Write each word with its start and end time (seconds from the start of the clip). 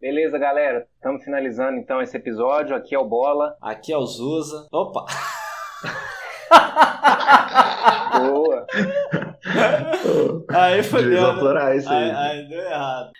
Beleza, 0.00 0.38
galera. 0.38 0.86
Estamos 0.94 1.22
finalizando 1.22 1.76
então 1.76 2.00
esse 2.00 2.16
episódio. 2.16 2.74
Aqui 2.74 2.94
é 2.94 2.98
o 2.98 3.04
Bola. 3.04 3.54
Aqui 3.60 3.92
é 3.92 3.98
o 3.98 4.06
Zuza. 4.06 4.66
Opa! 4.72 5.04
Boa! 8.18 8.66
aí 10.48 10.82
foi 10.82 11.02
explorar 11.02 11.76
isso 11.76 11.90
aí. 11.90 12.10
aí. 12.10 12.16
Aí 12.16 12.48
deu 12.48 12.62
errado. 12.62 13.10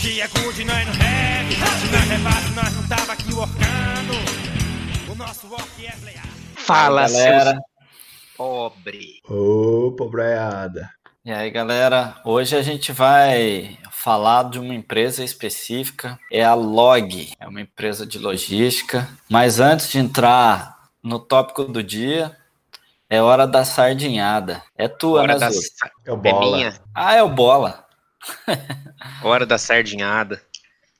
Que 0.00 0.22
é 0.22 0.28
good, 0.28 0.64
nós 0.64 0.86
não 0.86 0.94
rap. 0.94 1.50
Se 1.52 2.54
nós 2.54 2.74
não 2.74 2.88
tava 2.88 3.12
aqui 3.12 3.34
workando. 3.34 4.14
O 5.12 5.14
nosso 5.16 5.46
work 5.48 5.86
é 5.86 5.92
playar. 6.00 6.26
Fala, 6.56 7.02
galera. 7.02 7.50
seus 7.50 7.62
pobre. 8.38 9.20
Ô, 9.28 9.92
pobreada. 9.92 10.88
E 11.24 11.32
aí, 11.32 11.50
galera, 11.50 12.16
hoje 12.24 12.54
a 12.54 12.60
gente 12.62 12.92
vai 12.92 13.78
falar 13.90 14.50
de 14.50 14.58
uma 14.58 14.74
empresa 14.74 15.24
específica, 15.24 16.18
é 16.30 16.44
a 16.44 16.52
Log, 16.54 17.32
é 17.40 17.48
uma 17.48 17.62
empresa 17.62 18.06
de 18.06 18.18
logística. 18.18 19.08
Mas 19.30 19.58
antes 19.58 19.88
de 19.90 19.98
entrar 19.98 20.90
no 21.02 21.18
tópico 21.18 21.64
do 21.64 21.82
dia, 21.82 22.36
é 23.08 23.22
hora 23.22 23.46
da 23.46 23.64
sardinhada. 23.64 24.62
É 24.76 24.86
tua, 24.86 25.22
Hora 25.22 25.32
né, 25.34 25.38
da, 25.38 25.50
sa- 25.50 25.90
É 26.04 26.12
o 26.12 26.14
é 26.14 26.16
bola. 26.18 26.56
minha. 26.56 26.74
Ah, 26.94 27.14
é 27.14 27.22
o 27.22 27.28
Bola. 27.30 27.86
Hora 29.22 29.46
da 29.46 29.56
sardinhada. 29.56 30.42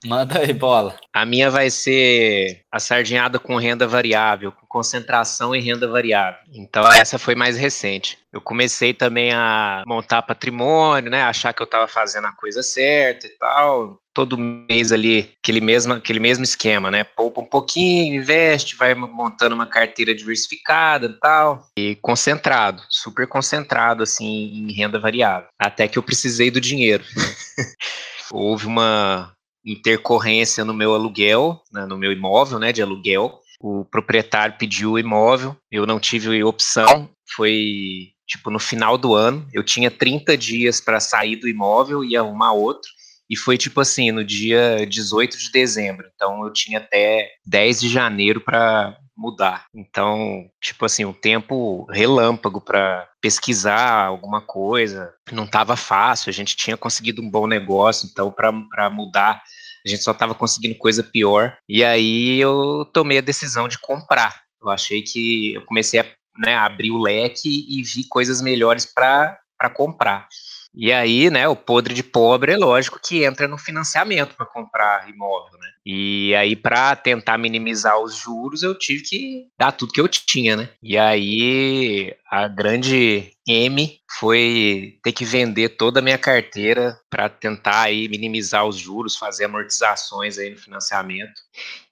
Manda 0.04 0.40
aí, 0.40 0.52
Bola. 0.52 0.96
A 1.12 1.24
minha 1.24 1.50
vai 1.50 1.70
ser 1.70 2.60
a 2.70 2.78
sardinhada 2.78 3.38
com 3.38 3.56
renda 3.56 3.86
variável, 3.86 4.52
com 4.52 4.66
concentração 4.66 5.54
em 5.54 5.62
renda 5.62 5.88
variável. 5.88 6.40
Então 6.52 6.86
essa 6.92 7.18
foi 7.18 7.34
mais 7.34 7.56
recente. 7.56 8.18
Eu 8.32 8.40
comecei 8.40 8.92
também 8.92 9.32
a 9.32 9.84
montar 9.86 10.22
patrimônio, 10.22 11.10
né? 11.10 11.22
Achar 11.22 11.52
que 11.52 11.62
eu 11.62 11.66
estava 11.66 11.86
fazendo 11.86 12.26
a 12.26 12.32
coisa 12.32 12.62
certa 12.62 13.26
e 13.26 13.30
tal. 13.30 13.98
Todo 14.12 14.38
mês 14.38 14.92
ali, 14.92 15.32
aquele 15.42 15.60
mesmo, 15.60 15.94
aquele 15.94 16.20
mesmo 16.20 16.44
esquema, 16.44 16.90
né? 16.90 17.04
Poupa 17.04 17.40
um 17.40 17.46
pouquinho, 17.46 18.14
investe, 18.14 18.76
vai 18.76 18.94
montando 18.94 19.54
uma 19.54 19.66
carteira 19.66 20.14
diversificada 20.14 21.06
e 21.06 21.20
tal. 21.20 21.66
E 21.76 21.96
concentrado, 21.96 22.82
super 22.88 23.26
concentrado, 23.26 24.02
assim, 24.02 24.26
em 24.68 24.72
renda 24.72 25.00
variável. 25.00 25.48
Até 25.58 25.88
que 25.88 25.98
eu 25.98 26.02
precisei 26.02 26.50
do 26.50 26.60
dinheiro. 26.60 27.04
Houve 28.30 28.66
uma, 28.66 29.33
intercorrência 29.64 30.64
no 30.64 30.74
meu 30.74 30.94
aluguel, 30.94 31.60
né, 31.72 31.86
no 31.86 31.96
meu 31.96 32.12
imóvel, 32.12 32.58
né, 32.58 32.72
de 32.72 32.82
aluguel. 32.82 33.40
O 33.60 33.84
proprietário 33.84 34.56
pediu 34.58 34.92
o 34.92 34.98
imóvel, 34.98 35.56
eu 35.70 35.86
não 35.86 35.98
tive 35.98 36.42
opção, 36.44 37.08
foi 37.34 38.08
tipo 38.26 38.50
no 38.50 38.58
final 38.58 38.98
do 38.98 39.14
ano, 39.14 39.46
eu 39.52 39.62
tinha 39.62 39.90
30 39.90 40.36
dias 40.36 40.80
para 40.80 41.00
sair 41.00 41.36
do 41.36 41.48
imóvel 41.48 42.04
e 42.04 42.16
arrumar 42.16 42.52
outro. 42.52 42.90
E 43.28 43.36
foi 43.36 43.56
tipo 43.56 43.80
assim, 43.80 44.10
no 44.12 44.22
dia 44.22 44.86
18 44.86 45.38
de 45.38 45.50
dezembro. 45.50 46.06
Então 46.14 46.44
eu 46.44 46.52
tinha 46.52 46.78
até 46.78 47.30
10 47.46 47.80
de 47.80 47.88
janeiro 47.88 48.40
para 48.40 48.98
mudar. 49.16 49.66
Então, 49.74 50.48
tipo 50.60 50.84
assim, 50.84 51.04
um 51.04 51.12
tempo 51.12 51.86
relâmpago 51.90 52.60
para 52.60 53.08
pesquisar 53.20 54.06
alguma 54.06 54.40
coisa. 54.40 55.12
Não 55.32 55.44
estava 55.44 55.76
fácil, 55.76 56.30
a 56.30 56.32
gente 56.32 56.56
tinha 56.56 56.76
conseguido 56.76 57.22
um 57.22 57.30
bom 57.30 57.46
negócio, 57.46 58.08
então 58.10 58.30
para 58.30 58.90
mudar 58.90 59.42
a 59.84 59.88
gente 59.88 60.02
só 60.02 60.12
estava 60.12 60.34
conseguindo 60.34 60.78
coisa 60.78 61.02
pior. 61.02 61.56
E 61.68 61.84
aí 61.84 62.40
eu 62.40 62.88
tomei 62.92 63.18
a 63.18 63.22
decisão 63.22 63.68
de 63.68 63.78
comprar. 63.78 64.42
Eu 64.62 64.70
achei 64.70 65.02
que 65.02 65.54
eu 65.54 65.62
comecei 65.66 66.00
a 66.00 66.06
né, 66.38 66.56
abrir 66.56 66.90
o 66.90 66.98
leque 66.98 67.66
e 67.68 67.82
vi 67.82 68.04
coisas 68.08 68.40
melhores 68.40 68.86
para 68.86 69.38
comprar. 69.74 70.26
E 70.74 70.92
aí, 70.92 71.30
né, 71.30 71.46
o 71.46 71.54
podre 71.54 71.94
de 71.94 72.02
pobre 72.02 72.52
é 72.52 72.56
lógico 72.56 72.98
que 73.02 73.24
entra 73.24 73.46
no 73.46 73.56
financiamento 73.56 74.34
para 74.34 74.44
comprar 74.44 75.08
imóvel, 75.08 75.58
né? 75.60 75.68
E 75.86 76.34
aí, 76.34 76.56
para 76.56 76.96
tentar 76.96 77.38
minimizar 77.38 78.00
os 78.00 78.16
juros, 78.16 78.62
eu 78.62 78.76
tive 78.76 79.02
que 79.02 79.46
dar 79.58 79.70
tudo 79.70 79.92
que 79.92 80.00
eu 80.00 80.08
tinha, 80.08 80.56
né? 80.56 80.68
E 80.82 80.98
aí, 80.98 82.14
a 82.28 82.48
grande 82.48 83.30
M 83.46 84.00
foi 84.18 84.98
ter 85.04 85.12
que 85.12 85.24
vender 85.24 85.70
toda 85.70 86.00
a 86.00 86.02
minha 86.02 86.18
carteira 86.18 86.98
para 87.08 87.28
tentar 87.28 87.82
aí 87.82 88.08
minimizar 88.08 88.66
os 88.66 88.76
juros, 88.76 89.16
fazer 89.16 89.44
amortizações 89.44 90.38
aí 90.38 90.50
no 90.50 90.58
financiamento. 90.58 91.40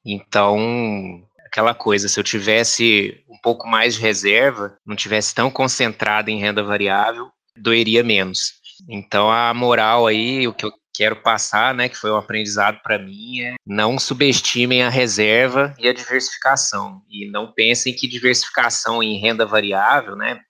Então, 0.04 1.22
aquela 1.46 1.74
coisa, 1.74 2.08
se 2.08 2.18
eu 2.18 2.24
tivesse 2.24 3.22
um 3.28 3.38
pouco 3.42 3.68
mais 3.68 3.94
de 3.94 4.00
reserva, 4.00 4.76
não 4.86 4.96
tivesse 4.96 5.34
tão 5.34 5.50
concentrado 5.50 6.30
em 6.30 6.40
renda 6.40 6.62
variável, 6.62 7.30
doeria 7.56 8.02
menos. 8.02 8.61
Então 8.88 9.30
a 9.30 9.52
moral 9.54 10.06
aí, 10.06 10.46
o 10.46 10.52
que 10.52 10.66
eu 10.66 10.72
quero 10.94 11.16
passar, 11.16 11.74
né, 11.74 11.88
que 11.88 11.96
foi 11.96 12.10
um 12.10 12.16
aprendizado 12.16 12.80
para 12.82 12.98
mim, 12.98 13.40
é 13.40 13.54
não 13.66 13.98
subestimem 13.98 14.82
a 14.82 14.90
reserva 14.90 15.74
e 15.78 15.88
a 15.88 15.92
diversificação. 15.92 17.02
E 17.10 17.30
não 17.30 17.50
pensem 17.50 17.94
que 17.94 18.06
diversificação 18.06 19.02
em 19.02 19.18
renda 19.18 19.46
variável, 19.46 20.14
né, 20.14 20.40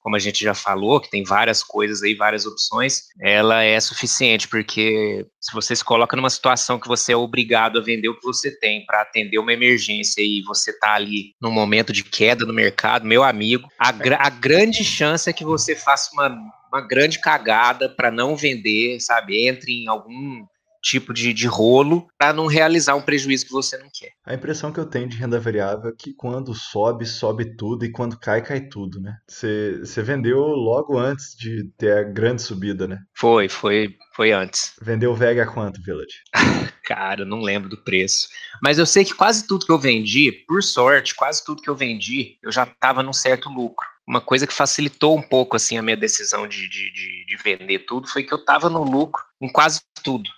como 0.00 0.16
a 0.16 0.18
gente 0.18 0.42
já 0.42 0.54
falou, 0.54 1.00
que 1.00 1.10
tem 1.10 1.22
várias 1.22 1.62
coisas 1.62 2.02
aí, 2.02 2.14
várias 2.14 2.46
opções, 2.46 3.02
ela 3.20 3.62
é 3.62 3.78
suficiente, 3.78 4.48
porque 4.48 5.26
se 5.40 5.52
você 5.52 5.76
se 5.76 5.84
coloca 5.84 6.16
numa 6.16 6.30
situação 6.30 6.78
que 6.78 6.88
você 6.88 7.12
é 7.12 7.16
obrigado 7.16 7.78
a 7.78 7.82
vender 7.82 8.08
o 8.08 8.18
que 8.18 8.24
você 8.24 8.50
tem 8.50 8.84
para 8.86 9.02
atender 9.02 9.38
uma 9.38 9.52
emergência 9.52 10.22
e 10.22 10.42
você 10.42 10.76
tá 10.78 10.94
ali 10.94 11.34
num 11.40 11.50
momento 11.50 11.92
de 11.92 12.02
queda 12.02 12.46
no 12.46 12.52
mercado, 12.52 13.06
meu 13.06 13.22
amigo, 13.22 13.68
a, 13.78 13.92
gra 13.92 14.18
a 14.20 14.30
grande 14.30 14.82
chance 14.82 15.28
é 15.28 15.32
que 15.32 15.44
você 15.44 15.76
faça 15.76 16.10
uma, 16.12 16.36
uma 16.72 16.80
grande 16.80 17.20
cagada 17.20 17.88
para 17.88 18.10
não 18.10 18.36
vender, 18.36 19.00
sabe? 19.00 19.46
Entre 19.46 19.72
em 19.72 19.88
algum 19.88 20.44
tipo 20.82 21.12
de, 21.12 21.32
de 21.32 21.46
rolo 21.46 22.08
para 22.18 22.32
não 22.32 22.46
realizar 22.46 22.94
um 22.94 23.02
prejuízo 23.02 23.46
que 23.46 23.52
você 23.52 23.76
não 23.78 23.88
quer. 23.92 24.12
A 24.24 24.34
impressão 24.34 24.72
que 24.72 24.80
eu 24.80 24.86
tenho 24.86 25.08
de 25.08 25.16
renda 25.16 25.38
variável 25.38 25.90
é 25.90 25.94
que 25.96 26.12
quando 26.14 26.54
sobe, 26.54 27.06
sobe 27.06 27.56
tudo 27.56 27.84
e 27.84 27.90
quando 27.90 28.18
cai, 28.18 28.42
cai 28.42 28.60
tudo, 28.60 29.00
né? 29.00 29.16
Você 29.28 29.78
você 29.80 30.02
vendeu 30.02 30.38
logo 30.38 30.98
antes 30.98 31.36
de 31.36 31.64
ter 31.76 31.92
a 31.92 32.02
grande 32.02 32.42
subida, 32.42 32.86
né? 32.86 32.98
Foi, 33.14 33.48
foi, 33.48 33.96
foi 34.14 34.32
antes. 34.32 34.72
Vendeu 34.80 35.14
VEG 35.14 35.40
a 35.40 35.46
quanto, 35.46 35.82
Village? 35.82 36.22
Cara, 36.84 37.24
não 37.24 37.40
lembro 37.40 37.68
do 37.68 37.76
preço. 37.76 38.28
Mas 38.62 38.78
eu 38.78 38.86
sei 38.86 39.04
que 39.04 39.14
quase 39.14 39.46
tudo 39.46 39.66
que 39.66 39.72
eu 39.72 39.78
vendi, 39.78 40.32
por 40.46 40.62
sorte, 40.62 41.14
quase 41.14 41.44
tudo 41.44 41.62
que 41.62 41.70
eu 41.70 41.76
vendi, 41.76 42.38
eu 42.42 42.50
já 42.50 42.64
estava 42.64 43.02
num 43.02 43.12
certo 43.12 43.48
lucro. 43.48 43.86
Uma 44.06 44.20
coisa 44.20 44.46
que 44.46 44.52
facilitou 44.52 45.16
um 45.16 45.22
pouco 45.22 45.56
assim 45.56 45.78
a 45.78 45.82
minha 45.82 45.96
decisão 45.96 46.48
de, 46.48 46.68
de, 46.68 46.92
de, 46.92 47.24
de 47.26 47.36
vender 47.44 47.80
tudo 47.80 48.08
foi 48.08 48.24
que 48.24 48.34
eu 48.34 48.38
estava 48.38 48.68
no 48.68 48.82
lucro 48.82 49.22
em 49.40 49.48
quase 49.48 49.80
tudo. 50.02 50.28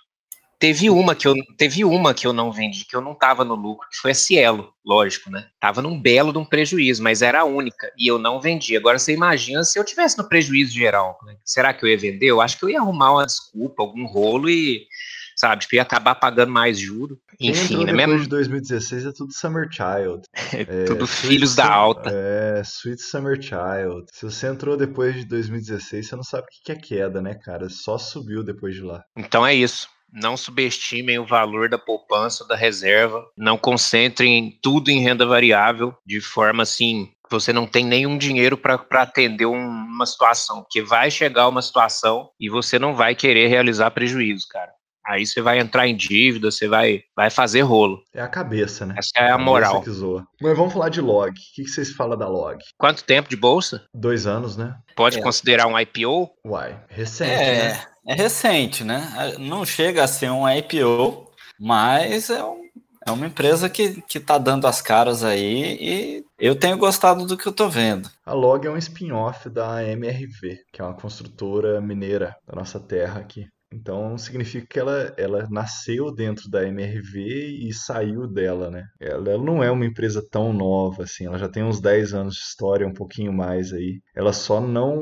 Teve 0.63 0.89
uma 0.89 1.13
que 1.13 1.27
eu 1.27 1.33
teve 1.57 1.83
uma 1.83 2.13
que 2.13 2.25
eu 2.25 2.31
não 2.31 2.49
vendi, 2.49 2.85
que 2.85 2.95
eu 2.95 3.01
não 3.01 3.11
estava 3.11 3.43
no 3.43 3.53
lucro, 3.53 3.85
que 3.91 3.97
foi 3.97 4.11
a 4.11 4.15
Cielo, 4.15 4.73
lógico, 4.85 5.29
né? 5.29 5.45
Tava 5.59 5.81
num 5.81 5.99
belo 5.99 6.31
de 6.31 6.37
um 6.37 6.45
prejuízo, 6.45 7.03
mas 7.03 7.21
era 7.21 7.41
a 7.41 7.43
única 7.43 7.91
e 7.97 8.09
eu 8.09 8.17
não 8.17 8.39
vendi. 8.39 8.77
Agora 8.77 8.97
você 8.97 9.13
imagina 9.13 9.65
se 9.65 9.77
eu 9.77 9.83
tivesse 9.83 10.17
no 10.17 10.23
prejuízo 10.29 10.71
geral, 10.71 11.19
né? 11.25 11.35
será 11.43 11.73
que 11.73 11.83
eu 11.83 11.89
ia 11.89 11.97
vender? 11.97 12.27
Eu 12.27 12.39
acho 12.39 12.57
que 12.57 12.63
eu 12.63 12.69
ia 12.69 12.79
arrumar 12.79 13.11
uma 13.11 13.25
desculpa, 13.25 13.83
algum 13.83 14.05
rolo 14.05 14.49
e 14.49 14.87
sabe, 15.35 15.63
tipo, 15.63 15.75
ia 15.75 15.81
acabar 15.81 16.15
pagando 16.15 16.53
mais 16.53 16.79
juro. 16.79 17.19
Quem 17.37 17.49
Enfim, 17.49 17.83
né? 17.83 17.91
depois 17.91 18.07
Mesmo, 18.07 18.23
de 18.23 18.29
2016 18.29 19.05
é 19.05 19.11
tudo 19.11 19.33
Summer 19.33 19.67
Child. 19.69 20.23
É, 20.53 20.85
tudo 20.85 21.03
Sweet 21.03 21.27
filhos 21.27 21.55
da 21.55 21.65
Sum- 21.65 21.71
alta. 21.71 22.09
É, 22.09 22.61
Sweet 22.61 23.01
Summer 23.01 23.35
Child. 23.41 24.05
Se 24.13 24.23
você 24.23 24.47
entrou 24.47 24.77
depois 24.77 25.13
de 25.13 25.25
2016, 25.25 26.07
você 26.07 26.15
não 26.15 26.23
sabe 26.23 26.43
o 26.43 26.63
que 26.63 26.71
é 26.71 26.75
queda, 26.75 27.21
né, 27.21 27.33
cara? 27.33 27.67
Só 27.69 27.97
subiu 27.97 28.43
depois 28.45 28.75
de 28.75 28.81
lá. 28.81 29.03
Então 29.17 29.45
é 29.45 29.53
isso. 29.53 29.89
Não 30.13 30.37
subestimem 30.37 31.17
o 31.19 31.25
valor 31.25 31.67
da 31.69 31.77
poupança, 31.77 32.45
da 32.47 32.55
reserva. 32.55 33.25
Não 33.37 33.57
concentrem 33.57 34.57
tudo 34.61 34.89
em 34.89 34.99
renda 35.01 35.25
variável, 35.25 35.93
de 36.05 36.21
forma 36.21 36.63
assim 36.63 37.09
você 37.31 37.51
não 37.51 37.65
tem 37.65 37.83
nenhum 37.83 38.15
dinheiro 38.15 38.55
para 38.55 38.79
atender 38.91 39.47
um- 39.47 39.57
uma 39.57 40.05
situação. 40.05 40.61
Porque 40.61 40.83
vai 40.83 41.09
chegar 41.09 41.47
uma 41.47 41.63
situação 41.63 42.29
e 42.39 42.47
você 42.47 42.77
não 42.77 42.93
vai 42.93 43.15
querer 43.15 43.47
realizar 43.47 43.89
prejuízo, 43.89 44.45
cara. 44.51 44.69
Aí 45.05 45.25
você 45.25 45.41
vai 45.41 45.57
entrar 45.59 45.87
em 45.87 45.95
dívida, 45.97 46.51
você 46.51 46.67
vai, 46.67 47.01
vai 47.15 47.31
fazer 47.31 47.61
rolo. 47.61 48.03
É 48.13 48.21
a 48.21 48.27
cabeça, 48.27 48.85
né? 48.85 48.93
Essa 48.97 49.11
é 49.17 49.31
a 49.31 49.37
moral. 49.37 49.81
que 49.81 49.89
zoa. 49.89 50.25
Mas 50.39 50.55
vamos 50.55 50.71
falar 50.73 50.89
de 50.89 51.01
log. 51.01 51.31
O 51.31 51.33
que 51.55 51.67
vocês 51.67 51.91
falam 51.91 52.17
da 52.17 52.27
log? 52.27 52.59
Quanto 52.77 53.03
tempo 53.03 53.27
de 53.29 53.35
bolsa? 53.35 53.83
Dois 53.93 54.27
anos, 54.27 54.55
né? 54.55 54.75
Pode 54.95 55.17
É. 55.17 55.21
considerar 55.21 55.65
um 55.67 55.77
IPO? 55.77 56.29
Uai, 56.45 56.79
recente, 56.87 57.31
né? 57.31 57.83
É, 58.05 58.11
é 58.13 58.15
recente, 58.15 58.83
né? 58.83 59.01
Não 59.39 59.65
chega 59.65 60.03
a 60.03 60.07
ser 60.07 60.29
um 60.31 60.47
IPO, 60.49 61.29
mas 61.59 62.29
é, 62.29 62.43
um- 62.43 62.61
é 63.05 63.11
uma 63.11 63.27
empresa 63.27 63.69
que, 63.69 64.01
que 64.03 64.19
tá 64.19 64.37
dando 64.37 64.67
as 64.67 64.81
caras 64.81 65.23
aí 65.23 65.77
e 66.19 66.25
eu 66.39 66.55
tenho 66.55 66.77
gostado 66.77 67.25
do 67.25 67.37
que 67.37 67.47
eu 67.47 67.53
tô 67.53 67.69
vendo. 67.69 68.09
A 68.25 68.33
Log 68.33 68.65
é 68.65 68.69
um 68.69 68.77
spin-off 68.77 69.49
da 69.49 69.83
MRV, 69.83 70.57
que 70.71 70.81
é 70.81 70.83
uma 70.85 70.95
construtora 70.95 71.79
mineira 71.81 72.35
da 72.45 72.55
nossa 72.55 72.79
terra 72.79 73.19
aqui. 73.19 73.45
Então 73.71 74.17
significa 74.17 74.67
que 74.67 74.79
ela, 74.79 75.13
ela 75.17 75.47
nasceu 75.49 76.13
dentro 76.13 76.49
da 76.49 76.65
MRV 76.67 77.19
e 77.67 77.73
saiu 77.73 78.27
dela, 78.27 78.69
né? 78.69 78.83
Ela, 79.01 79.31
ela 79.31 79.43
não 79.43 79.63
é 79.63 79.71
uma 79.71 79.85
empresa 79.85 80.25
tão 80.29 80.53
nova 80.53 81.03
assim, 81.03 81.25
ela 81.25 81.37
já 81.39 81.49
tem 81.49 81.63
uns 81.63 81.81
10 81.81 82.13
anos 82.13 82.35
de 82.35 82.41
história, 82.41 82.87
um 82.87 82.93
pouquinho 82.93 83.33
mais 83.33 83.73
aí. 83.73 83.99
Ela 84.15 84.31
só 84.33 84.61
não, 84.61 85.01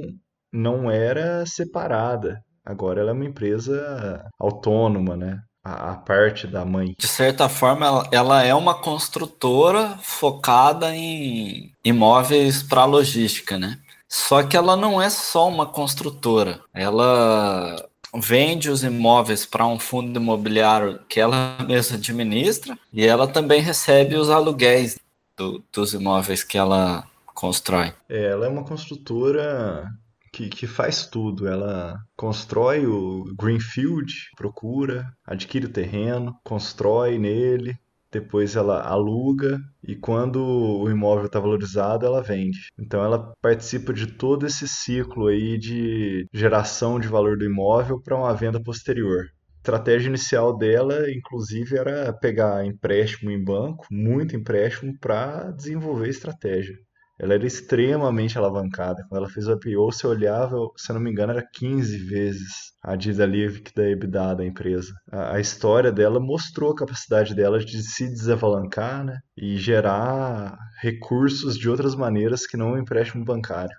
não 0.54 0.90
era 0.90 1.46
separada. 1.46 2.42
Agora 2.66 3.02
ela 3.02 3.12
é 3.12 3.14
uma 3.14 3.26
empresa 3.26 4.30
autônoma, 4.40 5.16
né? 5.16 5.44
a, 5.64 5.92
a 5.92 5.96
parte 5.96 6.48
da 6.48 6.66
mãe. 6.66 6.96
De 6.98 7.08
certa 7.08 7.48
forma, 7.48 7.86
ela, 7.86 8.10
ela 8.12 8.44
é 8.44 8.54
uma 8.54 8.76
construtora 8.76 9.98
focada 10.02 10.96
em 10.96 11.72
imóveis 11.84 12.64
para 12.64 12.86
logística, 12.86 13.58
né? 13.58 13.80
Só 14.08 14.44
que 14.44 14.58
ela 14.58 14.76
não 14.76 15.02
é 15.02 15.10
só 15.10 15.48
uma 15.48 15.66
construtora. 15.66 16.60
Ela 16.74 17.88
vende 18.14 18.70
os 18.70 18.84
imóveis 18.84 19.46
para 19.46 19.66
um 19.66 19.80
fundo 19.80 20.20
imobiliário 20.20 21.00
que 21.08 21.20
ela 21.20 21.58
mesma 21.66 21.96
administra 21.96 22.78
e 22.92 23.06
ela 23.06 23.26
também 23.26 23.62
recebe 23.62 24.18
os 24.18 24.30
aluguéis 24.30 25.00
do, 25.38 25.64
dos 25.72 25.94
imóveis 25.94 26.44
que 26.44 26.58
ela 26.58 27.06
constrói. 27.34 27.94
É, 28.10 28.32
ela 28.32 28.48
é 28.48 28.50
uma 28.50 28.66
construtora 28.66 29.90
que, 30.32 30.50
que 30.50 30.68
faz 30.68 31.06
tudo. 31.06 31.48
Ela 31.48 31.98
constrói 32.16 32.86
o 32.86 33.26
Greenfield, 33.36 34.14
procura, 34.36 35.06
adquire 35.26 35.66
o 35.66 35.72
terreno, 35.72 36.34
constrói 36.44 37.18
nele, 37.20 37.76
depois 38.12 38.56
ela 38.56 38.82
aluga 38.82 39.58
e 39.82 39.96
quando 39.96 40.44
o 40.44 40.90
imóvel 40.90 41.28
está 41.28 41.40
valorizado, 41.40 42.06
ela 42.06 42.22
vende. 42.22 42.70
Então 42.78 43.04
ela 43.04 43.34
participa 43.42 43.94
de 43.94 44.08
todo 44.08 44.46
esse 44.46 44.68
ciclo 44.68 45.28
aí 45.28 45.58
de 45.58 46.28
geração 46.34 47.00
de 47.00 47.08
valor 47.08 47.38
do 47.38 47.46
imóvel 47.46 48.02
para 48.02 48.18
uma 48.18 48.34
venda 48.34 48.62
posterior. 48.62 49.28
A 49.28 49.62
estratégia 49.62 50.10
inicial 50.10 50.58
dela, 50.58 51.10
inclusive, 51.12 51.78
era 51.78 52.12
pegar 52.12 52.66
empréstimo 52.66 53.30
em 53.32 53.42
banco, 53.42 53.86
muito 53.92 54.36
empréstimo, 54.36 54.98
para 55.00 55.52
desenvolver 55.52 56.10
estratégia 56.10 56.76
ela 57.22 57.36
era 57.36 57.46
extremamente 57.46 58.36
alavancada. 58.36 59.06
Quando 59.08 59.20
ela 59.24 59.30
fez 59.30 59.48
o 59.48 59.52
IPO, 59.52 59.92
você 59.92 60.08
olhava, 60.08 60.58
se 60.76 60.92
eu 60.92 60.96
não 60.96 61.02
me 61.02 61.12
engano, 61.12 61.34
era 61.34 61.48
15 61.54 61.96
vezes 62.00 62.50
a 62.84 62.96
dívida 62.96 63.28
líquida 63.28 63.84
da 63.84 63.90
EBITDA 63.90 64.36
da 64.38 64.46
empresa. 64.46 64.92
A, 65.12 65.36
a, 65.36 65.40
história 65.40 65.92
dela 65.92 66.20
mostrou 66.20 66.72
a 66.72 66.76
capacidade 66.76 67.36
dela 67.36 67.60
de 67.60 67.84
se 67.84 68.08
desavalancar 68.08 69.06
né, 69.06 69.20
e 69.38 69.56
gerar 69.56 70.58
recursos 70.82 71.56
de 71.60 71.70
outras 71.70 71.94
maneiras 71.94 72.48
que 72.48 72.58
não 72.58 72.74
o 72.74 72.78
empréstimo 72.80 73.24
bancário. 73.24 73.78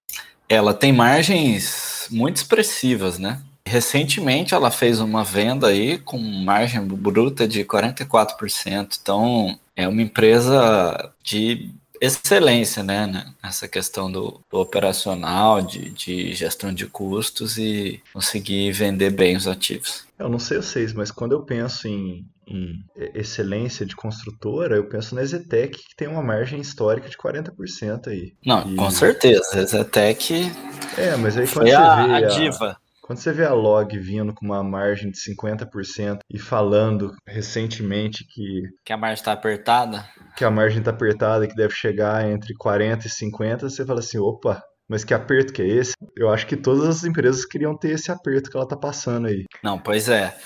Ela 0.49 0.73
tem 0.73 0.93
margens 0.93 2.07
muito 2.13 2.37
expressivas, 2.37 3.19
né? 3.19 3.43
Recentemente 3.67 4.55
ela 4.55 4.71
fez 4.71 5.01
uma 5.01 5.25
venda 5.25 5.69
aí 5.69 5.99
com 5.99 6.19
margem 6.19 6.87
bruta 6.87 7.49
de 7.49 7.65
44%. 7.65 8.99
Então 9.01 9.59
é 9.75 9.89
uma 9.89 10.03
empresa 10.03 11.13
de 11.25 11.73
excelência, 12.03 12.83
né, 12.83 13.07
né, 13.07 13.33
nessa 13.43 13.69
questão 13.69 14.11
do, 14.11 14.41
do 14.51 14.59
operacional, 14.59 15.63
de, 15.63 15.91
de, 15.91 16.35
gestão 16.35 16.75
de 16.75 16.87
custos 16.87 17.57
e 17.57 18.03
conseguir 18.13 18.73
vender 18.73 19.11
bem 19.11 19.37
os 19.37 19.47
ativos. 19.47 20.05
Eu 20.19 20.29
não 20.29 20.39
sei 20.41 20.57
vocês, 20.59 20.93
mas 20.93 21.13
quando 21.13 21.33
eu 21.33 21.43
penso 21.43 21.87
em, 21.87 22.27
em 22.47 22.85
excelência 23.15 23.87
de 23.87 23.95
construtora, 23.95 24.75
eu 24.75 24.89
penso 24.89 25.15
na 25.15 25.25
Zetec, 25.25 25.79
que 25.79 25.97
tem 25.97 26.09
uma 26.09 26.23
margem 26.23 26.61
histórica 26.61 27.09
de 27.09 27.17
40% 27.17 28.09
aí. 28.09 28.33
Não, 28.45 28.69
e... 28.69 28.75
com 28.75 28.91
certeza, 28.91 29.61
a 29.61 29.65
Zetec 29.65 30.51
é, 30.99 31.17
mas 31.17 31.37
aí 31.39 31.47
quando 31.47 31.69
você 31.69 31.75
a, 31.75 32.07
vê 32.07 32.13
a 32.13 32.29
diva. 32.29 32.77
Quando 33.01 33.19
você 33.19 33.33
vê 33.33 33.45
a 33.45 33.53
Log 33.53 33.99
vindo 33.99 34.33
com 34.33 34.45
uma 34.45 34.63
margem 34.63 35.11
de 35.11 35.19
50% 35.19 36.19
e 36.31 36.39
falando 36.39 37.15
recentemente 37.27 38.25
que. 38.25 38.63
Que 38.85 38.93
a 38.93 38.97
margem 38.97 39.21
está 39.21 39.33
apertada? 39.33 40.05
Que 40.37 40.45
a 40.45 40.51
margem 40.51 40.79
está 40.79 40.91
apertada 40.91 41.47
que 41.47 41.55
deve 41.55 41.75
chegar 41.75 42.29
entre 42.29 42.55
40% 42.55 43.05
e 43.05 43.09
50%, 43.09 43.61
você 43.61 43.85
fala 43.85 44.01
assim: 44.01 44.19
opa, 44.19 44.63
mas 44.89 45.05
que 45.05 45.15
aperto 45.15 45.53
que 45.53 45.63
é 45.63 45.67
esse? 45.67 45.95
Eu 46.17 46.31
acho 46.31 46.47
que 46.47 46.57
todas 46.57 46.87
as 46.87 47.05
empresas 47.05 47.45
queriam 47.45 47.77
ter 47.77 47.93
esse 47.93 48.11
aperto 48.11 48.51
que 48.51 48.57
ela 48.57 48.65
está 48.65 48.77
passando 48.77 49.27
aí. 49.27 49.45
Não, 49.63 49.79
pois 49.79 50.09
é. 50.09 50.37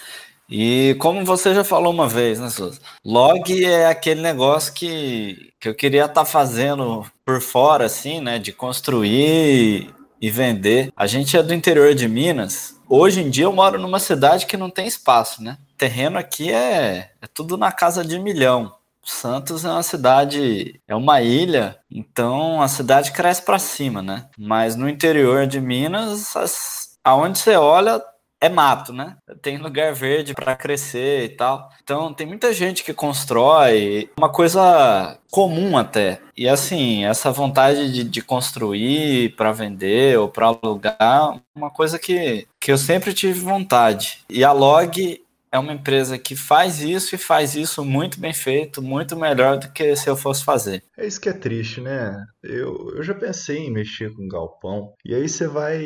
E 0.49 0.95
como 1.01 1.25
você 1.25 1.53
já 1.53 1.65
falou 1.65 1.93
uma 1.93 2.09
vez, 2.09 2.39
né, 2.39 2.49
Souza? 2.49 2.81
Log 3.05 3.65
é 3.65 3.87
aquele 3.87 4.21
negócio 4.21 4.73
que, 4.73 5.53
que 5.59 5.69
eu 5.69 5.75
queria 5.75 6.03
estar 6.03 6.15
tá 6.15 6.25
fazendo 6.25 7.05
por 7.25 7.41
fora, 7.41 7.87
assim, 7.87 8.21
né? 8.21 8.39
De 8.39 8.53
construir 8.53 9.93
e 10.21 10.31
vender. 10.31 10.93
A 10.97 11.07
gente 11.07 11.37
é 11.37 11.43
do 11.43 11.53
interior 11.53 11.95
de 11.95 12.09
Minas. 12.09 12.77
Hoje 12.89 13.21
em 13.21 13.29
dia 13.29 13.45
eu 13.45 13.53
moro 13.53 13.81
numa 13.81 13.99
cidade 13.99 14.47
que 14.47 14.57
não 14.57 14.71
tem 14.71 14.87
espaço, 14.87 15.43
né? 15.43 15.59
Terreno 15.77 16.19
aqui 16.19 16.53
é, 16.53 17.11
é 17.21 17.27
tudo 17.27 17.57
na 17.57 17.73
casa 17.73 18.05
de 18.05 18.19
milhão. 18.19 18.73
Santos 19.07 19.65
é 19.65 19.71
uma 19.71 19.83
cidade, 19.83 20.81
é 20.87 20.95
uma 20.95 21.23
ilha, 21.23 21.79
então 21.91 22.61
a 22.61 22.69
cidade 22.69 23.13
cresce 23.13 23.43
para 23.43 23.59
cima, 23.59 24.03
né? 24.03 24.29
Mas 24.37 24.77
no 24.77 24.89
interior 24.89 25.47
de 25.47 25.61
Minas, 25.61 26.37
as, 26.37 26.99
aonde 27.05 27.39
você 27.39 27.55
olha, 27.55 28.03
é 28.41 28.49
mato, 28.49 28.93
né? 28.93 29.17
Tem 29.41 29.57
lugar 29.59 29.95
verde 29.95 30.35
para 30.35 30.57
crescer 30.57 31.25
e 31.25 31.29
tal. 31.31 31.71
Então 31.83 32.13
tem 32.13 32.27
muita 32.27 32.53
gente 32.53 32.85
que 32.85 32.93
constrói, 32.93 34.11
uma 34.19 34.29
coisa 34.29 35.19
comum 35.31 35.77
até. 35.77 36.21
E 36.37 36.49
assim, 36.49 37.05
essa 37.05 37.31
vontade 37.31 37.93
de, 37.93 38.05
de 38.05 38.23
construir 38.23 39.35
para 39.37 39.53
vender 39.53 40.19
ou 40.19 40.29
para 40.29 40.47
alugar, 40.47 41.41
uma 41.55 41.71
coisa 41.71 41.99
que, 41.99 42.47
que 42.61 42.71
eu 42.71 42.79
sempre 42.79 43.15
tive 43.15 43.41
vontade. 43.41 44.19
E 44.29 44.45
a 44.45 44.53
Log 44.53 45.21
é 45.57 45.59
uma 45.59 45.73
empresa 45.73 46.19
que 46.19 46.37
faz 46.37 46.81
isso 46.81 47.15
e 47.15 47.19
faz 47.19 47.55
isso 47.55 47.85
muito 47.85 48.21
bem 48.21 48.33
feito, 48.33 48.83
muito 48.83 49.17
melhor 49.17 49.59
do 49.59 49.73
que 49.73 49.97
se 49.97 50.09
eu 50.09 50.17
fosse 50.17 50.45
fazer. 50.45 50.85
É 50.97 51.07
isso 51.07 51.21
que 51.21 51.29
é 51.29 51.33
triste, 51.33 51.81
né? 51.81 52.15
Eu, 52.43 52.93
eu 52.95 53.03
já 53.03 53.15
pensei 53.15 53.59
em 53.59 53.73
mexer 53.73 54.13
com 54.15 54.29
galpão. 54.29 54.93
E 55.05 55.15
aí 55.15 55.29
você 55.29 55.49
vai 55.49 55.83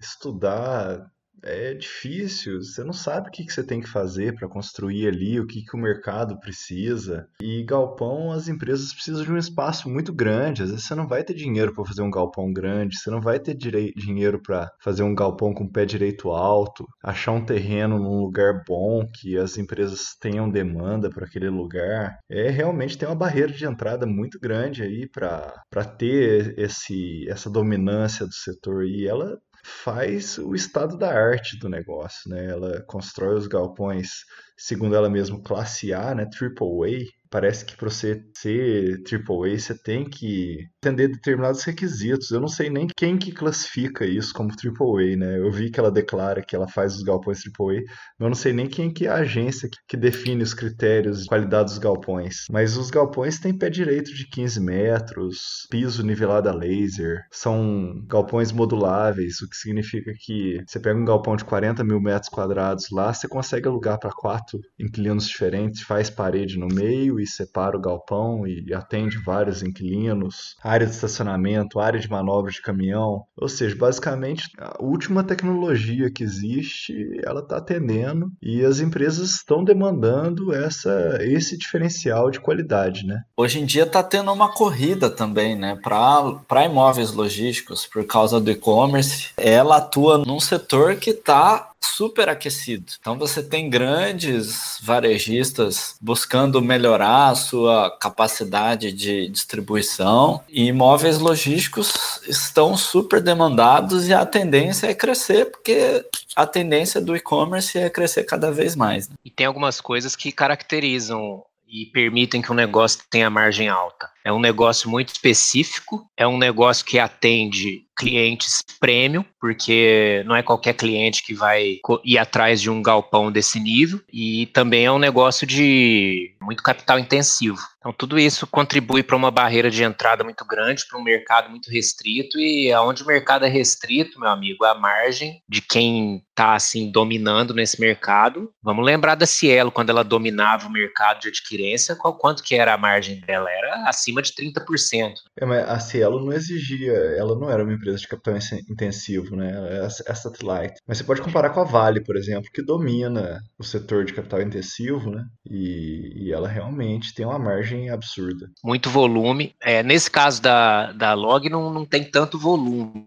estudar 0.00 0.98
é 1.42 1.74
difícil, 1.74 2.62
você 2.62 2.84
não 2.84 2.92
sabe 2.92 3.28
o 3.28 3.32
que, 3.32 3.44
que 3.44 3.52
você 3.52 3.64
tem 3.64 3.80
que 3.80 3.88
fazer 3.88 4.34
para 4.34 4.48
construir 4.48 5.08
ali, 5.08 5.40
o 5.40 5.46
que, 5.46 5.62
que 5.62 5.76
o 5.76 5.80
mercado 5.80 6.38
precisa. 6.38 7.26
E 7.40 7.64
galpão, 7.64 8.30
as 8.32 8.48
empresas 8.48 8.92
precisam 8.92 9.24
de 9.24 9.32
um 9.32 9.36
espaço 9.36 9.88
muito 9.88 10.12
grande. 10.12 10.62
Às 10.62 10.70
vezes 10.70 10.84
você 10.84 10.94
não 10.94 11.06
vai 11.06 11.24
ter 11.24 11.34
dinheiro 11.34 11.74
para 11.74 11.84
fazer 11.84 12.02
um 12.02 12.10
galpão 12.10 12.52
grande, 12.52 12.96
você 12.96 13.10
não 13.10 13.20
vai 13.20 13.40
ter 13.40 13.54
dinheiro 13.54 14.40
para 14.40 14.70
fazer 14.82 15.02
um 15.02 15.14
galpão 15.14 15.52
com 15.52 15.68
pé 15.68 15.84
direito 15.84 16.30
alto, 16.30 16.86
achar 17.02 17.32
um 17.32 17.44
terreno 17.44 17.98
num 17.98 18.20
lugar 18.20 18.62
bom, 18.66 19.06
que 19.12 19.36
as 19.36 19.58
empresas 19.58 20.14
tenham 20.20 20.50
demanda 20.50 21.10
para 21.10 21.26
aquele 21.26 21.48
lugar. 21.48 22.18
É 22.30 22.50
realmente 22.50 22.96
tem 22.96 23.08
uma 23.08 23.14
barreira 23.14 23.52
de 23.52 23.64
entrada 23.64 24.06
muito 24.06 24.38
grande 24.38 24.82
aí 24.82 25.08
para 25.08 25.84
ter 25.98 26.58
esse, 26.58 27.28
essa 27.28 27.50
dominância 27.50 28.26
do 28.26 28.34
setor. 28.34 28.84
E 28.84 29.06
ela 29.06 29.38
faz 29.64 30.38
o 30.38 30.54
estado 30.54 30.96
da 30.96 31.12
arte 31.12 31.58
do 31.58 31.68
negócio, 31.68 32.28
né? 32.30 32.50
Ela 32.50 32.82
constrói 32.82 33.36
os 33.36 33.46
galpões, 33.46 34.24
segundo 34.62 34.94
ela 34.94 35.10
mesma, 35.10 35.42
classe 35.42 35.92
A, 35.92 36.14
né? 36.14 36.26
Triple 36.26 36.66
A, 36.84 37.22
parece 37.32 37.64
que 37.64 37.74
para 37.74 37.88
você 37.88 38.22
ser 38.36 39.02
AAA 39.10 39.58
você 39.58 39.74
tem 39.74 40.04
que 40.04 40.58
atender 40.82 41.08
determinados 41.08 41.64
requisitos. 41.64 42.30
Eu 42.30 42.40
não 42.40 42.48
sei 42.48 42.68
nem 42.68 42.86
quem 42.94 43.16
que 43.16 43.32
classifica 43.32 44.04
isso 44.04 44.34
como 44.34 44.50
AAA, 44.50 45.16
né? 45.16 45.38
Eu 45.38 45.50
vi 45.50 45.70
que 45.70 45.80
ela 45.80 45.90
declara 45.90 46.44
que 46.46 46.54
ela 46.54 46.68
faz 46.68 46.94
os 46.94 47.02
galpões 47.02 47.38
AAA, 47.38 47.76
mas 47.76 48.20
eu 48.20 48.28
não 48.28 48.34
sei 48.34 48.52
nem 48.52 48.68
quem 48.68 48.92
que 48.92 49.06
é 49.06 49.10
a 49.10 49.16
agência 49.16 49.68
que 49.88 49.96
define 49.96 50.42
os 50.42 50.52
critérios 50.52 51.22
de 51.22 51.28
qualidade 51.28 51.70
dos 51.70 51.78
galpões. 51.78 52.44
Mas 52.50 52.76
os 52.76 52.90
galpões 52.90 53.40
têm 53.40 53.56
pé 53.56 53.70
direito 53.70 54.14
de 54.14 54.28
15 54.28 54.60
metros, 54.60 55.66
piso 55.70 56.04
nivelado 56.04 56.50
a 56.50 56.54
laser, 56.54 57.22
são 57.30 58.04
galpões 58.06 58.52
moduláveis, 58.52 59.40
o 59.40 59.48
que 59.48 59.56
significa 59.56 60.12
que 60.18 60.62
você 60.66 60.78
pega 60.78 60.98
um 60.98 61.04
galpão 61.04 61.34
de 61.34 61.44
40 61.46 61.82
mil 61.82 62.00
metros 62.00 62.28
quadrados 62.28 62.88
lá, 62.92 63.12
você 63.12 63.26
consegue 63.26 63.66
alugar 63.66 63.98
para 63.98 64.10
quatro 64.10 64.51
inquilinos 64.78 65.26
diferentes, 65.26 65.82
faz 65.82 66.10
parede 66.10 66.58
no 66.58 66.68
meio 66.68 67.20
e 67.20 67.26
separa 67.26 67.76
o 67.76 67.80
galpão 67.80 68.46
e 68.46 68.72
atende 68.74 69.18
vários 69.24 69.62
inquilinos, 69.62 70.56
área 70.62 70.86
de 70.86 70.92
estacionamento, 70.92 71.80
área 71.80 72.00
de 72.00 72.08
manobra 72.08 72.50
de 72.50 72.60
caminhão. 72.60 73.22
Ou 73.36 73.48
seja, 73.48 73.74
basicamente 73.76 74.48
a 74.58 74.82
última 74.82 75.24
tecnologia 75.24 76.10
que 76.10 76.22
existe, 76.22 76.94
ela 77.24 77.40
está 77.40 77.58
atendendo 77.58 78.30
e 78.42 78.64
as 78.64 78.80
empresas 78.80 79.30
estão 79.30 79.64
demandando 79.64 80.52
essa, 80.52 81.18
esse 81.20 81.56
diferencial 81.56 82.30
de 82.30 82.40
qualidade, 82.40 83.06
né? 83.06 83.20
Hoje 83.36 83.60
em 83.60 83.64
dia 83.64 83.84
está 83.84 84.02
tendo 84.02 84.32
uma 84.32 84.52
corrida 84.52 85.10
também, 85.10 85.56
né, 85.56 85.78
para 85.82 86.64
imóveis 86.64 87.12
logísticos 87.12 87.86
por 87.86 88.06
causa 88.06 88.40
do 88.40 88.50
e-commerce. 88.50 89.30
Ela 89.36 89.78
atua 89.78 90.18
num 90.18 90.40
setor 90.40 90.96
que 90.96 91.10
está 91.10 91.71
super 91.84 92.28
aquecido. 92.28 92.92
Então 93.00 93.18
você 93.18 93.42
tem 93.42 93.68
grandes 93.68 94.78
varejistas 94.82 95.96
buscando 96.00 96.62
melhorar 96.62 97.28
a 97.28 97.34
sua 97.34 97.90
capacidade 97.98 98.92
de 98.92 99.28
distribuição 99.28 100.42
e 100.48 100.66
imóveis 100.66 101.18
logísticos 101.18 102.20
estão 102.26 102.76
super 102.76 103.20
demandados 103.20 104.08
e 104.08 104.14
a 104.14 104.24
tendência 104.24 104.86
é 104.86 104.94
crescer 104.94 105.50
porque 105.50 106.04
a 106.34 106.46
tendência 106.46 107.00
do 107.00 107.16
e-commerce 107.16 107.78
é 107.78 107.90
crescer 107.90 108.24
cada 108.24 108.50
vez 108.50 108.74
mais. 108.76 109.08
Né? 109.08 109.16
E 109.24 109.30
tem 109.30 109.46
algumas 109.46 109.80
coisas 109.80 110.16
que 110.16 110.32
caracterizam 110.32 111.42
e 111.68 111.86
permitem 111.86 112.42
que 112.42 112.52
o 112.52 112.54
negócio 112.54 113.00
tenha 113.10 113.30
margem 113.30 113.68
alta. 113.68 114.11
É 114.24 114.32
um 114.32 114.40
negócio 114.40 114.88
muito 114.88 115.08
específico, 115.08 116.06
é 116.16 116.26
um 116.26 116.38
negócio 116.38 116.84
que 116.84 116.98
atende 116.98 117.84
clientes 117.96 118.62
premium, 118.80 119.24
porque 119.40 120.22
não 120.26 120.34
é 120.34 120.42
qualquer 120.42 120.74
cliente 120.74 121.22
que 121.22 121.34
vai 121.34 121.78
ir 122.04 122.18
atrás 122.18 122.60
de 122.60 122.70
um 122.70 122.82
galpão 122.82 123.30
desse 123.30 123.60
nível, 123.60 124.00
e 124.12 124.46
também 124.46 124.86
é 124.86 124.92
um 124.92 124.98
negócio 124.98 125.46
de 125.46 126.34
muito 126.40 126.62
capital 126.62 126.98
intensivo. 126.98 127.58
Então, 127.78 127.92
tudo 127.92 128.18
isso 128.18 128.46
contribui 128.46 129.02
para 129.02 129.16
uma 129.16 129.30
barreira 129.30 129.70
de 129.70 129.82
entrada 129.82 130.22
muito 130.22 130.44
grande, 130.44 130.86
para 130.88 130.98
um 130.98 131.02
mercado 131.02 131.50
muito 131.50 131.70
restrito, 131.70 132.38
e 132.38 132.72
aonde 132.72 133.02
o 133.02 133.06
mercado 133.06 133.44
é 133.44 133.48
restrito, 133.48 134.20
meu 134.20 134.28
amigo, 134.28 134.64
a 134.64 134.74
margem 134.74 135.42
de 135.48 135.60
quem 135.60 136.22
está 136.30 136.54
assim 136.54 136.90
dominando 136.90 137.52
nesse 137.52 137.80
mercado. 137.80 138.52
Vamos 138.62 138.84
lembrar 138.84 139.16
da 139.16 139.26
Cielo, 139.26 139.72
quando 139.72 139.90
ela 139.90 140.04
dominava 140.04 140.66
o 140.66 140.72
mercado 140.72 141.20
de 141.20 141.28
adquirência, 141.28 141.96
qual 141.96 142.14
quanto 142.14 142.42
que 142.42 142.54
era 142.54 142.74
a 142.74 142.78
margem 142.78 143.20
dela? 143.20 143.50
Era 143.50 143.88
acima 143.88 144.11
de 144.20 144.32
30%. 144.32 145.14
É, 145.38 145.46
mas 145.46 145.68
a 145.68 145.78
Cielo 145.78 146.24
não 146.24 146.32
exigia, 146.32 146.92
ela 146.92 147.38
não 147.38 147.48
era 147.48 147.62
uma 147.62 147.72
empresa 147.72 147.98
de 147.98 148.08
capital 148.08 148.34
intensivo, 148.68 149.36
né? 149.36 149.52
É 149.78 150.10
a 150.10 150.14
satellite. 150.14 150.74
Mas 150.86 150.98
você 150.98 151.04
pode 151.04 151.22
comparar 151.22 151.50
com 151.50 151.60
a 151.60 151.64
Vale, 151.64 152.02
por 152.02 152.16
exemplo, 152.16 152.50
que 152.52 152.62
domina 152.62 153.40
o 153.58 153.64
setor 153.64 154.04
de 154.04 154.12
capital 154.12 154.42
intensivo, 154.42 155.10
né? 155.10 155.24
E, 155.48 156.26
e 156.26 156.32
ela 156.32 156.48
realmente 156.48 157.14
tem 157.14 157.24
uma 157.24 157.38
margem 157.38 157.88
absurda. 157.90 158.50
Muito 158.64 158.90
volume. 158.90 159.54
É, 159.60 159.82
nesse 159.82 160.10
caso 160.10 160.42
da, 160.42 160.92
da 160.92 161.14
Log, 161.14 161.48
não, 161.48 161.72
não 161.72 161.86
tem 161.86 162.04
tanto 162.04 162.38
volume. 162.38 163.06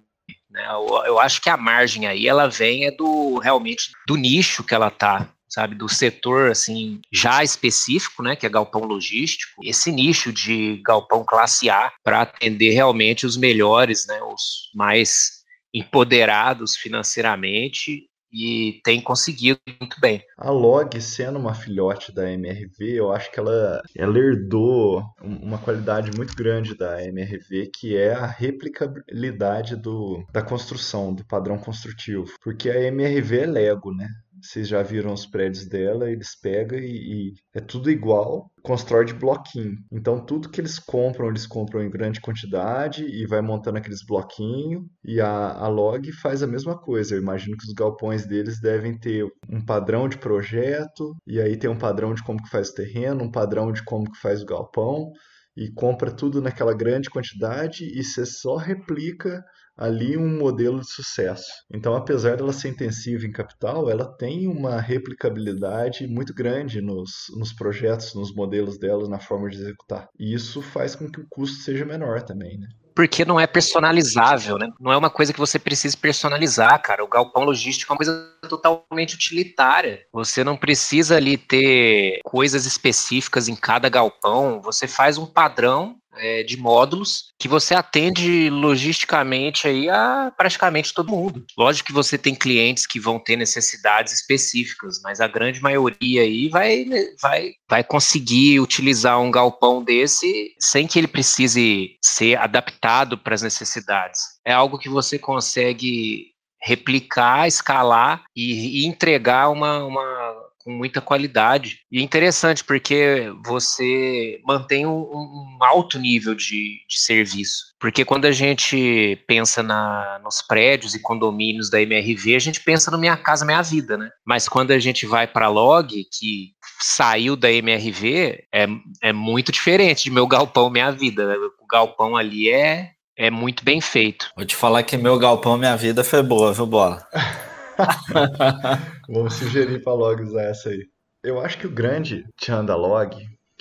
Né? 0.49 0.65
Eu, 0.67 1.03
eu 1.05 1.19
acho 1.19 1.41
que 1.41 1.49
a 1.49 1.57
margem 1.57 2.07
aí, 2.07 2.27
ela 2.27 2.47
vem 2.47 2.85
é 2.85 2.91
do 2.91 3.37
realmente 3.39 3.91
do 4.07 4.15
nicho 4.15 4.63
que 4.63 4.73
ela 4.73 4.89
tá 4.89 5.29
sabe, 5.55 5.73
do 5.73 5.87
setor 5.87 6.51
assim 6.51 6.99
já 7.11 7.41
específico, 7.43 8.21
né, 8.21 8.35
que 8.35 8.45
é 8.45 8.49
galpão 8.49 8.83
logístico, 8.83 9.61
esse 9.63 9.89
nicho 9.91 10.33
de 10.33 10.81
galpão 10.85 11.23
classe 11.25 11.69
A 11.69 11.91
para 12.03 12.21
atender 12.21 12.71
realmente 12.71 13.25
os 13.25 13.37
melhores, 13.37 14.05
né, 14.05 14.21
os 14.21 14.69
mais 14.75 15.43
empoderados 15.73 16.75
financeiramente 16.75 18.09
e 18.35 18.81
tem 18.83 18.99
conseguido 18.99 19.59
muito 19.79 19.99
bem. 20.01 20.21
A 20.37 20.51
Log, 20.51 20.99
sendo 20.99 21.39
uma 21.39 21.53
filhote 21.53 22.13
da 22.13 22.29
MRV, 22.29 22.99
eu 22.99 23.13
acho 23.13 23.31
que 23.31 23.39
ela, 23.39 23.81
ela 23.95 24.17
herdou 24.17 25.01
uma 25.21 25.57
qualidade 25.57 26.11
muito 26.17 26.35
grande 26.35 26.75
da 26.75 27.01
MRV, 27.01 27.71
que 27.73 27.95
é 27.95 28.13
a 28.13 28.25
replicabilidade 28.25 29.77
do, 29.77 30.21
da 30.33 30.41
construção, 30.41 31.13
do 31.13 31.25
padrão 31.25 31.57
construtivo. 31.57 32.25
Porque 32.41 32.69
a 32.69 32.81
MRV 32.81 33.39
é 33.39 33.45
Lego, 33.45 33.93
né? 33.93 34.09
Vocês 34.45 34.67
já 34.67 34.83
viram 34.83 35.11
os 35.11 35.25
prédios 35.25 35.67
dela, 35.67 36.09
eles 36.09 36.39
pegam 36.39 36.77
e, 36.77 37.29
e, 37.29 37.33
é 37.53 37.59
tudo 37.59 37.89
igual, 37.89 38.51
constrói 38.61 39.05
de 39.05 39.13
bloquinho. 39.13 39.75
Então 39.91 40.23
tudo 40.23 40.49
que 40.49 40.61
eles 40.61 40.77
compram, 40.77 41.29
eles 41.29 41.47
compram 41.47 41.81
em 41.81 41.89
grande 41.89 42.21
quantidade 42.21 43.03
e 43.03 43.25
vai 43.25 43.41
montando 43.41 43.79
aqueles 43.79 44.05
bloquinhos. 44.05 44.83
E 45.03 45.19
a, 45.19 45.51
a 45.53 45.67
Log 45.67 46.11
faz 46.21 46.43
a 46.43 46.47
mesma 46.47 46.77
coisa. 46.77 47.15
Eu 47.15 47.21
imagino 47.21 47.57
que 47.57 47.65
os 47.65 47.73
galpões 47.73 48.27
deles 48.27 48.59
devem 48.61 48.97
ter 48.97 49.25
um 49.49 49.63
padrão 49.65 50.07
de 50.07 50.17
projeto, 50.17 51.15
e 51.25 51.41
aí 51.41 51.57
tem 51.57 51.69
um 51.69 51.77
padrão 51.77 52.13
de 52.13 52.23
como 52.23 52.41
que 52.41 52.49
faz 52.49 52.69
o 52.69 52.75
terreno, 52.75 53.23
um 53.23 53.31
padrão 53.31 53.71
de 53.71 53.83
como 53.83 54.11
que 54.11 54.19
faz 54.19 54.43
o 54.43 54.45
galpão 54.45 55.11
e 55.57 55.71
compra 55.71 56.11
tudo 56.11 56.41
naquela 56.41 56.73
grande 56.73 57.09
quantidade 57.09 57.85
e 57.85 58.03
você 58.03 58.25
só 58.25 58.57
replica 58.57 59.41
ali 59.77 60.17
um 60.17 60.37
modelo 60.37 60.79
de 60.79 60.89
sucesso. 60.89 61.49
Então, 61.73 61.95
apesar 61.95 62.37
dela 62.37 62.53
ser 62.53 62.69
intensiva 62.69 63.25
em 63.25 63.31
capital, 63.31 63.89
ela 63.89 64.05
tem 64.17 64.47
uma 64.47 64.79
replicabilidade 64.79 66.07
muito 66.07 66.33
grande 66.33 66.81
nos, 66.81 67.11
nos 67.37 67.53
projetos, 67.53 68.13
nos 68.13 68.33
modelos 68.33 68.77
dela, 68.77 69.07
na 69.07 69.19
forma 69.19 69.49
de 69.49 69.57
executar. 69.57 70.07
E 70.19 70.33
isso 70.33 70.61
faz 70.61 70.95
com 70.95 71.09
que 71.09 71.19
o 71.19 71.27
custo 71.29 71.63
seja 71.63 71.85
menor 71.85 72.21
também, 72.21 72.57
né? 72.57 72.67
porque 72.95 73.25
não 73.25 73.37
é 73.37 73.45
personalizável, 73.45 74.57
né? 74.57 74.69
Não 74.79 74.91
é 74.91 74.95
uma 74.95 75.09
coisa 75.09 75.33
que 75.33 75.39
você 75.39 75.59
precisa 75.59 75.97
personalizar, 75.97 76.81
cara. 76.81 77.03
O 77.03 77.09
galpão 77.09 77.43
logístico 77.43 77.91
é 77.91 77.93
uma 77.93 77.97
coisa 77.97 78.31
totalmente 78.47 79.15
utilitária. 79.15 80.05
Você 80.13 80.45
não 80.45 80.55
precisa 80.55 81.17
ali 81.17 81.37
ter 81.37 82.21
coisas 82.23 82.65
específicas 82.65 83.49
em 83.49 83.55
cada 83.55 83.89
galpão. 83.89 84.61
Você 84.61 84.87
faz 84.87 85.17
um 85.17 85.25
padrão 85.25 85.97
é, 86.17 86.43
de 86.43 86.57
módulos 86.57 87.25
que 87.39 87.47
você 87.47 87.73
atende 87.73 88.49
logisticamente 88.49 89.67
aí 89.67 89.89
a 89.89 90.31
praticamente 90.35 90.93
todo 90.93 91.11
mundo. 91.11 91.45
Lógico 91.57 91.87
que 91.87 91.93
você 91.93 92.17
tem 92.17 92.35
clientes 92.35 92.85
que 92.85 92.99
vão 92.99 93.19
ter 93.19 93.35
necessidades 93.35 94.13
específicas, 94.13 94.99
mas 95.03 95.19
a 95.19 95.27
grande 95.27 95.61
maioria 95.61 96.21
aí 96.21 96.49
vai, 96.49 96.85
vai, 97.21 97.51
vai 97.69 97.83
conseguir 97.83 98.59
utilizar 98.59 99.19
um 99.19 99.31
galpão 99.31 99.83
desse 99.83 100.53
sem 100.59 100.87
que 100.87 100.99
ele 100.99 101.07
precise 101.07 101.97
ser 102.03 102.37
adaptado 102.37 103.17
para 103.17 103.35
as 103.35 103.41
necessidades. 103.41 104.21
É 104.45 104.53
algo 104.53 104.79
que 104.79 104.89
você 104.89 105.19
consegue 105.19 106.35
replicar, 106.61 107.47
escalar 107.47 108.23
e, 108.35 108.81
e 108.81 108.85
entregar 108.87 109.49
uma, 109.49 109.85
uma 109.85 110.44
com 110.65 110.71
muita 110.71 110.99
qualidade. 110.99 111.81
E 111.91 111.99
é 111.99 112.01
interessante 112.01 112.63
porque 112.63 113.31
você 113.45 114.39
mantém 114.43 114.87
um, 114.87 114.99
um 114.99 115.57
alto 115.61 115.99
nível 115.99 116.33
de, 116.33 116.79
de 116.89 116.97
serviço. 116.97 117.65
Porque 117.79 118.03
quando 118.03 118.25
a 118.25 118.31
gente 118.31 119.23
pensa 119.27 119.61
na, 119.61 120.19
nos 120.23 120.41
prédios 120.41 120.95
e 120.95 121.01
condomínios 121.01 121.69
da 121.69 121.79
MRV, 121.79 122.35
a 122.35 122.39
gente 122.39 122.63
pensa 122.63 122.89
no 122.89 122.97
Minha 122.97 123.15
Casa 123.15 123.45
Minha 123.45 123.61
Vida, 123.61 123.95
né? 123.95 124.09
Mas 124.25 124.49
quando 124.49 124.71
a 124.71 124.79
gente 124.79 125.05
vai 125.05 125.27
para 125.27 125.45
a 125.45 125.49
Log, 125.49 125.87
que 125.87 126.53
saiu 126.81 127.35
da 127.35 127.51
MRV, 127.51 128.43
é, 128.51 128.67
é 129.03 129.13
muito 129.13 129.51
diferente 129.51 130.05
de 130.05 130.11
meu 130.11 130.25
galpão 130.25 130.71
Minha 130.71 130.89
Vida. 130.89 131.27
Né? 131.27 131.35
O 131.61 131.67
galpão 131.67 132.17
ali 132.17 132.49
é, 132.49 132.89
é 133.15 133.29
muito 133.29 133.63
bem 133.63 133.79
feito. 133.79 134.31
Vou 134.35 134.45
te 134.45 134.55
falar 134.55 134.81
que 134.81 134.97
meu 134.97 135.19
galpão 135.19 135.57
Minha 135.57 135.75
Vida 135.75 136.03
foi 136.03 136.23
boa, 136.23 136.51
viu, 136.53 136.65
Bola? 136.65 137.07
Vamos 139.09 139.33
sugerir 139.35 139.83
para 139.83 139.93
Log 139.93 140.21
usar 140.21 140.43
essa 140.43 140.69
aí. 140.69 140.85
Eu 141.23 141.39
acho 141.39 141.57
que 141.57 141.67
o 141.67 141.71
grande 141.71 142.23
tchan 142.37 142.63
da 142.63 142.75
Log 142.75 143.15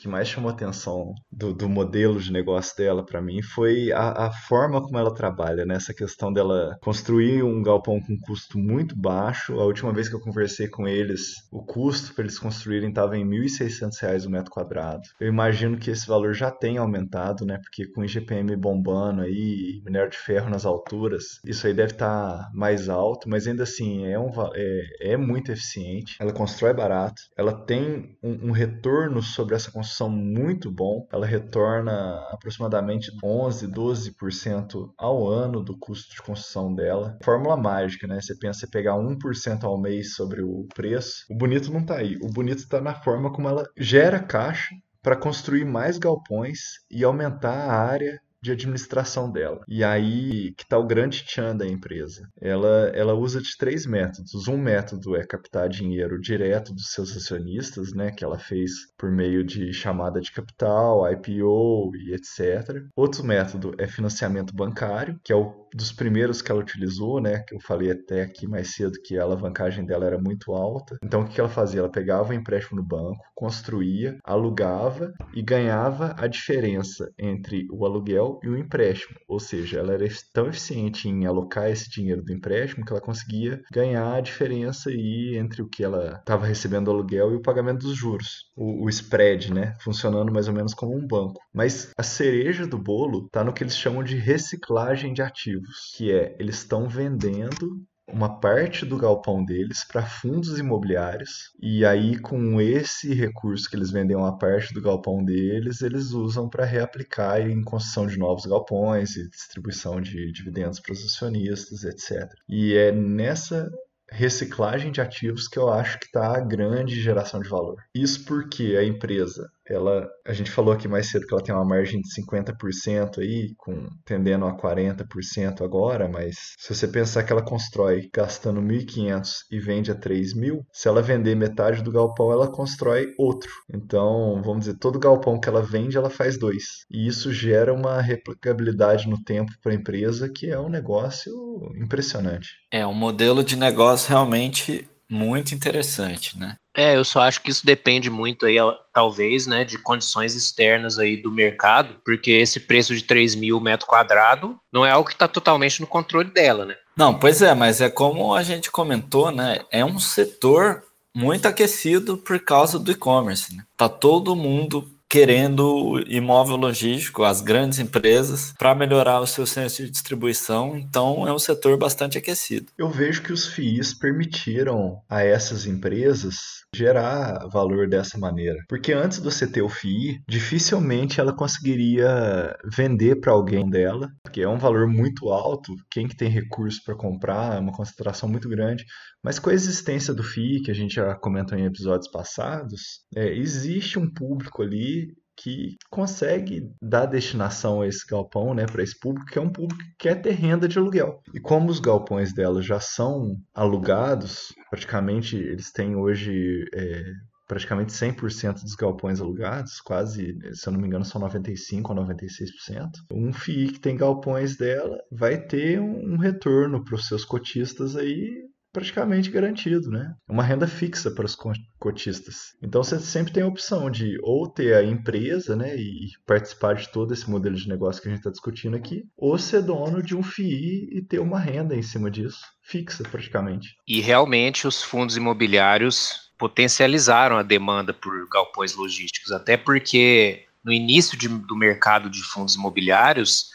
que 0.04 0.08
mais 0.08 0.28
chamou 0.28 0.50
atenção 0.50 1.14
do, 1.32 1.54
do 1.54 1.66
modelo 1.66 2.20
de 2.20 2.30
negócio 2.30 2.76
dela 2.76 3.02
para 3.02 3.23
mim 3.23 3.40
foi 3.40 3.90
a, 3.90 4.26
a, 4.26 4.30
forma 4.30 4.82
como 4.82 4.99
ela 4.99 5.14
trabalha, 5.14 5.64
né? 5.64 5.76
Essa 5.76 5.94
questão 5.94 6.30
dela 6.30 6.76
construir 6.82 7.42
um 7.42 7.62
galpão 7.62 7.99
com 7.99 8.14
custo 8.18 8.58
muito 8.58 8.94
baixo. 8.94 9.58
A 9.58 9.64
última 9.64 9.94
vez 9.94 10.06
que 10.06 10.14
eu 10.14 10.20
conversei 10.20 10.68
com 10.68 10.87
eles, 10.87 11.49
o 11.50 11.64
custo 11.64 12.14
para 12.14 12.25
eles 12.25 12.38
construírem 12.38 12.90
estava 12.90 13.16
em 13.16 13.25
R$ 13.25 13.46
1.600 13.46 14.26
o 14.26 14.30
metro 14.30 14.50
quadrado. 14.50 15.00
Eu 15.18 15.28
imagino 15.28 15.78
que 15.78 15.90
esse 15.90 16.06
valor 16.06 16.34
já 16.34 16.50
tenha 16.50 16.82
aumentado, 16.82 17.46
né? 17.46 17.58
Porque 17.62 17.90
com 17.90 18.02
o 18.02 18.04
IGPM 18.04 18.54
bombando 18.56 19.23
aí, 19.23 19.80
minério 19.87 20.11
de 20.11 20.18
ferro 20.18 20.50
nas 20.50 20.66
alturas, 20.66 21.40
isso 21.46 21.66
aí 21.66 21.73
deve 21.73 21.92
estar 21.92 22.37
tá 22.37 22.50
mais 22.52 22.90
alto, 22.90 23.26
mas 23.26 23.46
ainda 23.46 23.62
assim 23.62 24.04
é, 24.04 24.18
um, 24.18 24.30
é, 24.54 25.12
é 25.12 25.16
muito 25.16 25.50
eficiente. 25.50 26.16
Ela 26.20 26.32
constrói 26.34 26.75
barato, 26.75 27.23
ela 27.38 27.54
tem 27.64 28.18
um, 28.23 28.49
um 28.49 28.50
retorno 28.50 29.23
sobre 29.23 29.54
essa 29.54 29.73
construção 29.73 29.93
são 29.96 30.10
muito 30.10 30.70
bom. 30.70 31.06
Ela 31.12 31.26
retorna 31.26 32.18
aproximadamente 32.30 33.10
11, 33.22 33.68
12% 33.68 34.92
ao 34.98 35.26
ano 35.26 35.62
do 35.62 35.76
custo 35.78 36.14
de 36.14 36.22
construção 36.22 36.74
dela. 36.74 37.16
Fórmula 37.22 37.56
mágica, 37.56 38.06
né? 38.06 38.20
Você 38.20 38.36
pensa 38.36 38.66
em 38.66 38.70
pegar 38.70 38.94
1% 38.94 39.64
ao 39.64 39.80
mês 39.80 40.14
sobre 40.14 40.42
o 40.42 40.66
preço. 40.74 41.24
O 41.30 41.36
bonito 41.36 41.72
não 41.72 41.80
está 41.80 41.96
aí. 41.96 42.16
O 42.22 42.28
bonito 42.28 42.58
está 42.58 42.80
na 42.80 42.94
forma 42.94 43.32
como 43.32 43.48
ela 43.48 43.68
gera 43.76 44.18
caixa 44.18 44.74
para 45.02 45.16
construir 45.16 45.66
mais 45.66 45.98
galpões 45.98 46.60
e 46.90 47.04
aumentar 47.04 47.70
a 47.70 47.76
área 47.76 48.18
de 48.44 48.52
administração 48.52 49.32
dela. 49.32 49.60
E 49.66 49.82
aí 49.82 50.52
que 50.52 50.64
está 50.64 50.78
o 50.78 50.86
grande 50.86 51.24
tchan 51.24 51.56
da 51.56 51.66
empresa. 51.66 52.28
Ela, 52.40 52.90
ela 52.94 53.14
usa 53.14 53.40
de 53.40 53.56
três 53.56 53.86
métodos. 53.86 54.46
Um 54.46 54.58
método 54.58 55.16
é 55.16 55.24
captar 55.24 55.68
dinheiro 55.68 56.20
direto 56.20 56.74
dos 56.74 56.90
seus 56.90 57.16
acionistas, 57.16 57.94
né, 57.94 58.10
que 58.10 58.22
ela 58.22 58.38
fez 58.38 58.72
por 58.98 59.10
meio 59.10 59.42
de 59.42 59.72
chamada 59.72 60.20
de 60.20 60.30
capital, 60.30 61.10
IPO 61.10 61.92
e 61.96 62.12
etc. 62.12 62.84
Outro 62.94 63.24
método 63.24 63.74
é 63.78 63.86
financiamento 63.86 64.54
bancário, 64.54 65.18
que 65.24 65.32
é 65.32 65.36
o 65.36 65.63
dos 65.75 65.93
primeiros 65.93 66.40
que 66.40 66.52
ela 66.52 66.61
utilizou, 66.61 67.21
né, 67.21 67.43
que 67.47 67.54
eu 67.54 67.61
falei 67.61 67.90
até 67.90 68.23
aqui 68.23 68.47
mais 68.47 68.75
cedo 68.75 69.00
que 69.04 69.19
a 69.19 69.25
alavancagem 69.25 69.85
dela 69.85 70.07
era 70.07 70.19
muito 70.19 70.52
alta. 70.52 70.97
Então 71.02 71.23
o 71.23 71.28
que 71.28 71.40
ela 71.40 71.49
fazia? 71.49 71.81
Ela 71.81 71.90
pegava 71.90 72.31
o 72.31 72.35
empréstimo 72.35 72.81
no 72.81 72.87
banco, 72.87 73.21
construía, 73.35 74.16
alugava 74.25 75.12
e 75.35 75.43
ganhava 75.43 76.14
a 76.16 76.28
diferença 76.28 77.12
entre 77.19 77.66
o 77.71 77.85
aluguel 77.85 78.38
e 78.43 78.49
o 78.49 78.57
empréstimo. 78.57 79.19
Ou 79.28 79.40
seja, 79.40 79.81
ela 79.81 79.93
era 79.93 80.04
tão 80.33 80.47
eficiente 80.47 81.09
em 81.09 81.26
alocar 81.26 81.69
esse 81.71 81.90
dinheiro 81.90 82.23
do 82.23 82.33
empréstimo 82.33 82.85
que 82.85 82.93
ela 82.93 83.00
conseguia 83.00 83.61
ganhar 83.73 84.14
a 84.14 84.21
diferença 84.21 84.90
aí 84.90 85.37
entre 85.37 85.62
o 85.62 85.69
que 85.69 85.83
ela 85.83 86.19
estava 86.19 86.47
recebendo 86.47 86.85
do 86.85 86.90
aluguel 86.90 87.33
e 87.33 87.37
o 87.37 87.43
pagamento 87.43 87.87
dos 87.87 87.97
juros. 87.97 88.45
O, 88.57 88.85
o, 88.85 88.88
spread, 88.88 89.52
né? 89.52 89.75
Funcionando 89.81 90.33
mais 90.33 90.47
ou 90.47 90.54
menos 90.54 90.75
como 90.75 90.95
um 90.95 91.07
banco. 91.07 91.40
Mas 91.52 91.90
a 91.97 92.02
cereja 92.02 92.66
do 92.66 92.78
bolo 92.78 93.26
está 93.26 93.43
no 93.43 93.52
que 93.52 93.64
eles 93.64 93.76
chamam 93.76 94.04
de 94.04 94.16
reciclagem 94.16 95.12
de 95.12 95.23
ativos, 95.64 95.92
que 95.97 96.12
é 96.12 96.37
eles 96.38 96.59
estão 96.59 96.88
vendendo 96.88 97.83
uma 98.06 98.38
parte 98.38 98.85
do 98.85 98.99
galpão 98.99 99.42
deles 99.42 99.83
para 99.83 100.04
fundos 100.04 100.59
imobiliários 100.59 101.50
e 101.59 101.87
aí 101.87 102.18
com 102.18 102.61
esse 102.61 103.14
recurso 103.14 103.68
que 103.68 103.75
eles 103.75 103.90
vendem 103.90 104.14
uma 104.14 104.37
parte 104.37 104.75
do 104.75 104.83
galpão 104.83 105.25
deles, 105.25 105.80
eles 105.80 106.11
usam 106.12 106.47
para 106.47 106.66
reaplicar 106.66 107.40
em 107.40 107.64
construção 107.64 108.06
de 108.06 108.18
novos 108.18 108.44
galpões 108.44 109.16
e 109.16 109.28
distribuição 109.30 110.02
de 110.02 110.30
dividendos 110.33 110.80
para 110.80 110.92
os 110.92 111.02
acionistas, 111.02 111.83
etc. 111.83 112.30
E 112.47 112.75
é 112.75 112.92
nessa 112.92 113.71
reciclagem 114.11 114.92
de 114.92 115.00
ativos 115.00 115.49
que 115.49 115.59
eu 115.59 115.73
acho 115.73 115.99
que 115.99 116.06
está 116.06 116.37
a 116.37 116.40
grande 116.40 117.00
geração 117.00 117.40
de 117.40 117.49
valor. 117.49 117.83
Isso 117.94 118.25
porque 118.26 118.76
a 118.76 118.85
empresa 118.85 119.50
ela, 119.68 120.06
a 120.26 120.33
gente 120.33 120.50
falou 120.50 120.73
aqui 120.73 120.87
mais 120.87 121.11
cedo 121.11 121.26
que 121.26 121.35
ela 121.35 121.42
tem 121.42 121.54
uma 121.54 121.64
margem 121.64 122.00
de 122.00 122.09
50% 122.23 123.18
aí, 123.18 123.54
com 123.56 123.88
tendendo 124.04 124.44
a 124.44 124.56
40% 124.56 125.62
agora, 125.62 126.09
mas 126.09 126.35
se 126.59 126.75
você 126.75 126.87
pensar 126.87 127.23
que 127.23 127.33
ela 127.33 127.42
constrói 127.42 128.09
gastando 128.12 128.61
1.500 128.61 129.30
e 129.50 129.59
vende 129.59 129.90
a 129.90 129.94
3.000, 129.94 130.61
se 130.73 130.88
ela 130.88 131.02
vender 131.02 131.35
metade 131.35 131.83
do 131.83 131.92
galpão, 131.92 132.33
ela 132.33 132.50
constrói 132.50 133.12
outro. 133.18 133.50
Então, 133.73 134.40
vamos 134.44 134.66
dizer, 134.66 134.78
todo 134.78 134.99
galpão 134.99 135.40
que 135.40 135.49
ela 135.49 135.62
vende, 135.62 135.97
ela 135.97 136.11
faz 136.11 136.38
dois. 136.38 136.64
E 136.90 137.06
isso 137.06 137.33
gera 137.33 137.73
uma 137.73 138.00
replicabilidade 138.00 139.09
no 139.09 139.23
tempo 139.23 139.52
para 139.62 139.73
a 139.73 139.75
empresa 139.75 140.28
que 140.28 140.50
é 140.50 140.59
um 140.59 140.68
negócio 140.68 141.33
impressionante. 141.76 142.50
É 142.71 142.87
um 142.87 142.94
modelo 142.94 143.42
de 143.42 143.56
negócio 143.56 144.09
realmente 144.09 144.88
muito 145.09 145.54
interessante, 145.54 146.38
né? 146.38 146.56
É, 146.76 146.97
eu 146.97 147.04
só 147.04 147.21
acho 147.21 147.40
que 147.40 147.50
isso 147.50 147.64
depende 147.64 148.11
muito 148.11 148.47
aí, 148.47 148.57
talvez, 148.93 149.47
né, 149.47 149.64
de 149.64 149.78
condições 149.78 150.35
externas 150.35 150.99
aí 150.99 151.16
do 151.16 151.31
mercado, 151.31 151.97
porque 152.04 152.33
esse 152.33 152.61
preço 152.61 152.95
de 152.95 153.02
3 153.02 153.35
mil 153.35 153.61
metro 153.61 153.87
quadrado 153.87 154.59
não 154.73 154.85
é 154.85 154.90
algo 154.90 155.09
que 155.09 155.14
está 155.14 155.28
totalmente 155.28 155.81
no 155.81 155.87
controle 155.87 156.31
dela, 156.31 156.64
né? 156.64 156.75
Não, 156.97 157.19
pois 157.19 157.43
é, 157.43 157.54
mas 157.54 157.81
é 157.81 157.88
como 157.88 158.35
a 158.35 158.43
gente 158.43 158.71
comentou, 158.71 159.31
né? 159.31 159.61
É 159.71 159.85
um 159.85 159.99
setor 159.99 160.83
muito 161.14 161.47
aquecido 161.47 162.16
por 162.16 162.40
causa 162.40 162.78
do 162.78 162.90
e-commerce, 162.90 163.54
né? 163.54 163.64
Tá 163.76 163.88
todo 163.88 164.35
mundo 164.35 164.90
querendo 165.14 166.02
imóvel 166.09 166.57
logístico, 166.57 167.23
as 167.23 167.40
grandes 167.40 167.78
empresas, 167.78 168.52
para 168.59 168.75
melhorar 168.75 169.21
o 169.21 169.26
seu 169.28 169.47
centro 169.47 169.85
de 169.85 169.90
distribuição. 169.90 170.76
Então, 170.76 171.28
é 171.28 171.33
um 171.33 171.38
setor 171.38 171.76
bastante 171.76 172.19
aquecido. 172.19 172.73
Eu 172.76 172.90
vejo 172.90 173.23
que 173.23 173.33
os 173.33 173.47
FIIs 173.47 173.95
permitiram 173.95 175.00
a 175.09 175.23
essas 175.23 175.66
empresas 175.66 176.63
gerar 176.75 177.47
valor 177.49 177.88
dessa 177.88 178.19
maneira. 178.19 178.59
Porque 178.69 178.93
antes 178.93 179.19
de 179.19 179.25
você 179.25 179.47
ter 179.47 179.62
o 179.62 179.69
FII, 179.69 180.21
dificilmente 180.28 181.21
ela 181.21 181.35
conseguiria 181.35 182.57
vender 182.64 183.21
para 183.21 183.33
alguém 183.33 183.69
dela, 183.69 184.11
porque 184.23 184.43
é 184.43 184.49
um 184.49 184.59
valor 184.59 184.87
muito 184.87 185.31
alto. 185.31 185.75
Quem 185.90 186.07
que 186.09 186.16
tem 186.16 186.28
recurso 186.28 186.81
para 186.85 186.97
comprar 186.97 187.57
é 187.57 187.61
uma 187.61 187.73
concentração 187.73 188.28
muito 188.28 188.49
grande. 188.49 188.85
Mas 189.23 189.38
com 189.38 189.50
a 189.50 189.54
existência 189.54 190.12
do 190.12 190.23
FII, 190.23 190.62
que 190.62 190.71
a 190.71 190.75
gente 190.75 190.95
já 190.95 191.14
comentou 191.14 191.57
em 191.57 191.64
episódios 191.64 192.11
passados, 192.11 193.00
é, 193.16 193.33
existe 193.35 193.99
um 193.99 194.12
público 194.12 194.62
ali 194.62 195.07
que 195.36 195.76
consegue 195.90 196.62
dar 196.80 197.06
destinação 197.06 197.80
a 197.80 197.86
esse 197.86 198.06
galpão, 198.06 198.54
né, 198.54 198.66
para 198.66 198.82
esse 198.82 198.98
público, 198.98 199.26
que 199.26 199.38
é 199.38 199.42
um 199.42 199.50
público 199.50 199.82
que 199.82 199.96
quer 199.98 200.20
ter 200.20 200.32
renda 200.32 200.68
de 200.68 200.78
aluguel. 200.78 201.20
E 201.34 201.40
como 201.40 201.70
os 201.70 201.80
galpões 201.80 202.32
dela 202.32 202.62
já 202.62 202.80
são 202.80 203.36
alugados, 203.54 204.52
praticamente 204.70 205.36
eles 205.36 205.72
têm 205.72 205.96
hoje 205.96 206.64
é, 206.74 207.02
praticamente 207.46 207.92
100% 207.92 208.62
dos 208.62 208.74
galpões 208.74 209.20
alugados, 209.20 209.80
quase, 209.80 210.38
se 210.52 210.66
eu 210.66 210.72
não 210.72 210.80
me 210.80 210.86
engano, 210.86 211.04
são 211.04 211.20
95% 211.20 211.82
ou 211.88 211.96
96%. 211.96 212.90
Um 213.12 213.32
FII 213.32 213.72
que 213.72 213.80
tem 213.80 213.96
galpões 213.96 214.56
dela 214.56 214.96
vai 215.10 215.38
ter 215.38 215.80
um 215.80 216.16
retorno 216.16 216.82
para 216.82 216.94
os 216.94 217.06
seus 217.06 217.24
cotistas 217.24 217.96
aí 217.96 218.44
praticamente 218.75 219.31
garantido, 219.31 219.88
né? 219.88 220.12
Uma 220.28 220.43
renda 220.43 220.66
fixa 220.66 221.12
para 221.12 221.25
os 221.25 221.37
cotistas. 221.78 222.57
Então 222.61 222.83
você 222.83 222.99
sempre 222.99 223.33
tem 223.33 223.45
a 223.45 223.47
opção 223.47 223.88
de 223.88 224.19
ou 224.21 224.49
ter 224.49 224.75
a 224.75 224.83
empresa, 224.83 225.54
né, 225.54 225.76
e 225.76 226.11
participar 226.26 226.75
de 226.75 226.90
todo 226.90 227.14
esse 227.14 227.31
modelo 227.31 227.54
de 227.54 227.69
negócio 227.69 228.02
que 228.02 228.09
a 228.09 228.11
gente 228.11 228.19
está 228.19 228.31
discutindo 228.31 228.76
aqui, 228.76 229.04
ou 229.16 229.38
ser 229.38 229.62
dono 229.62 230.02
de 230.02 230.16
um 230.16 230.23
FII 230.23 230.88
e 230.90 231.02
ter 231.02 231.21
uma 231.21 231.38
renda 231.38 231.76
em 231.76 231.83
cima 231.83 232.11
disso, 232.11 232.40
fixa 232.62 233.04
praticamente. 233.04 233.76
E 233.87 234.00
realmente 234.00 234.66
os 234.66 234.83
fundos 234.83 235.16
imobiliários 235.16 236.33
potencializaram 236.37 237.37
a 237.37 237.43
demanda 237.45 237.95
por 237.95 238.28
galpões 238.28 238.75
logísticos, 238.75 239.31
até 239.31 239.57
porque 239.57 240.47
no 240.64 240.73
início 240.73 241.16
de, 241.16 241.28
do 241.28 241.57
mercado 241.57 242.10
de 242.10 242.23
fundos 242.25 242.56
imobiliários 242.56 243.50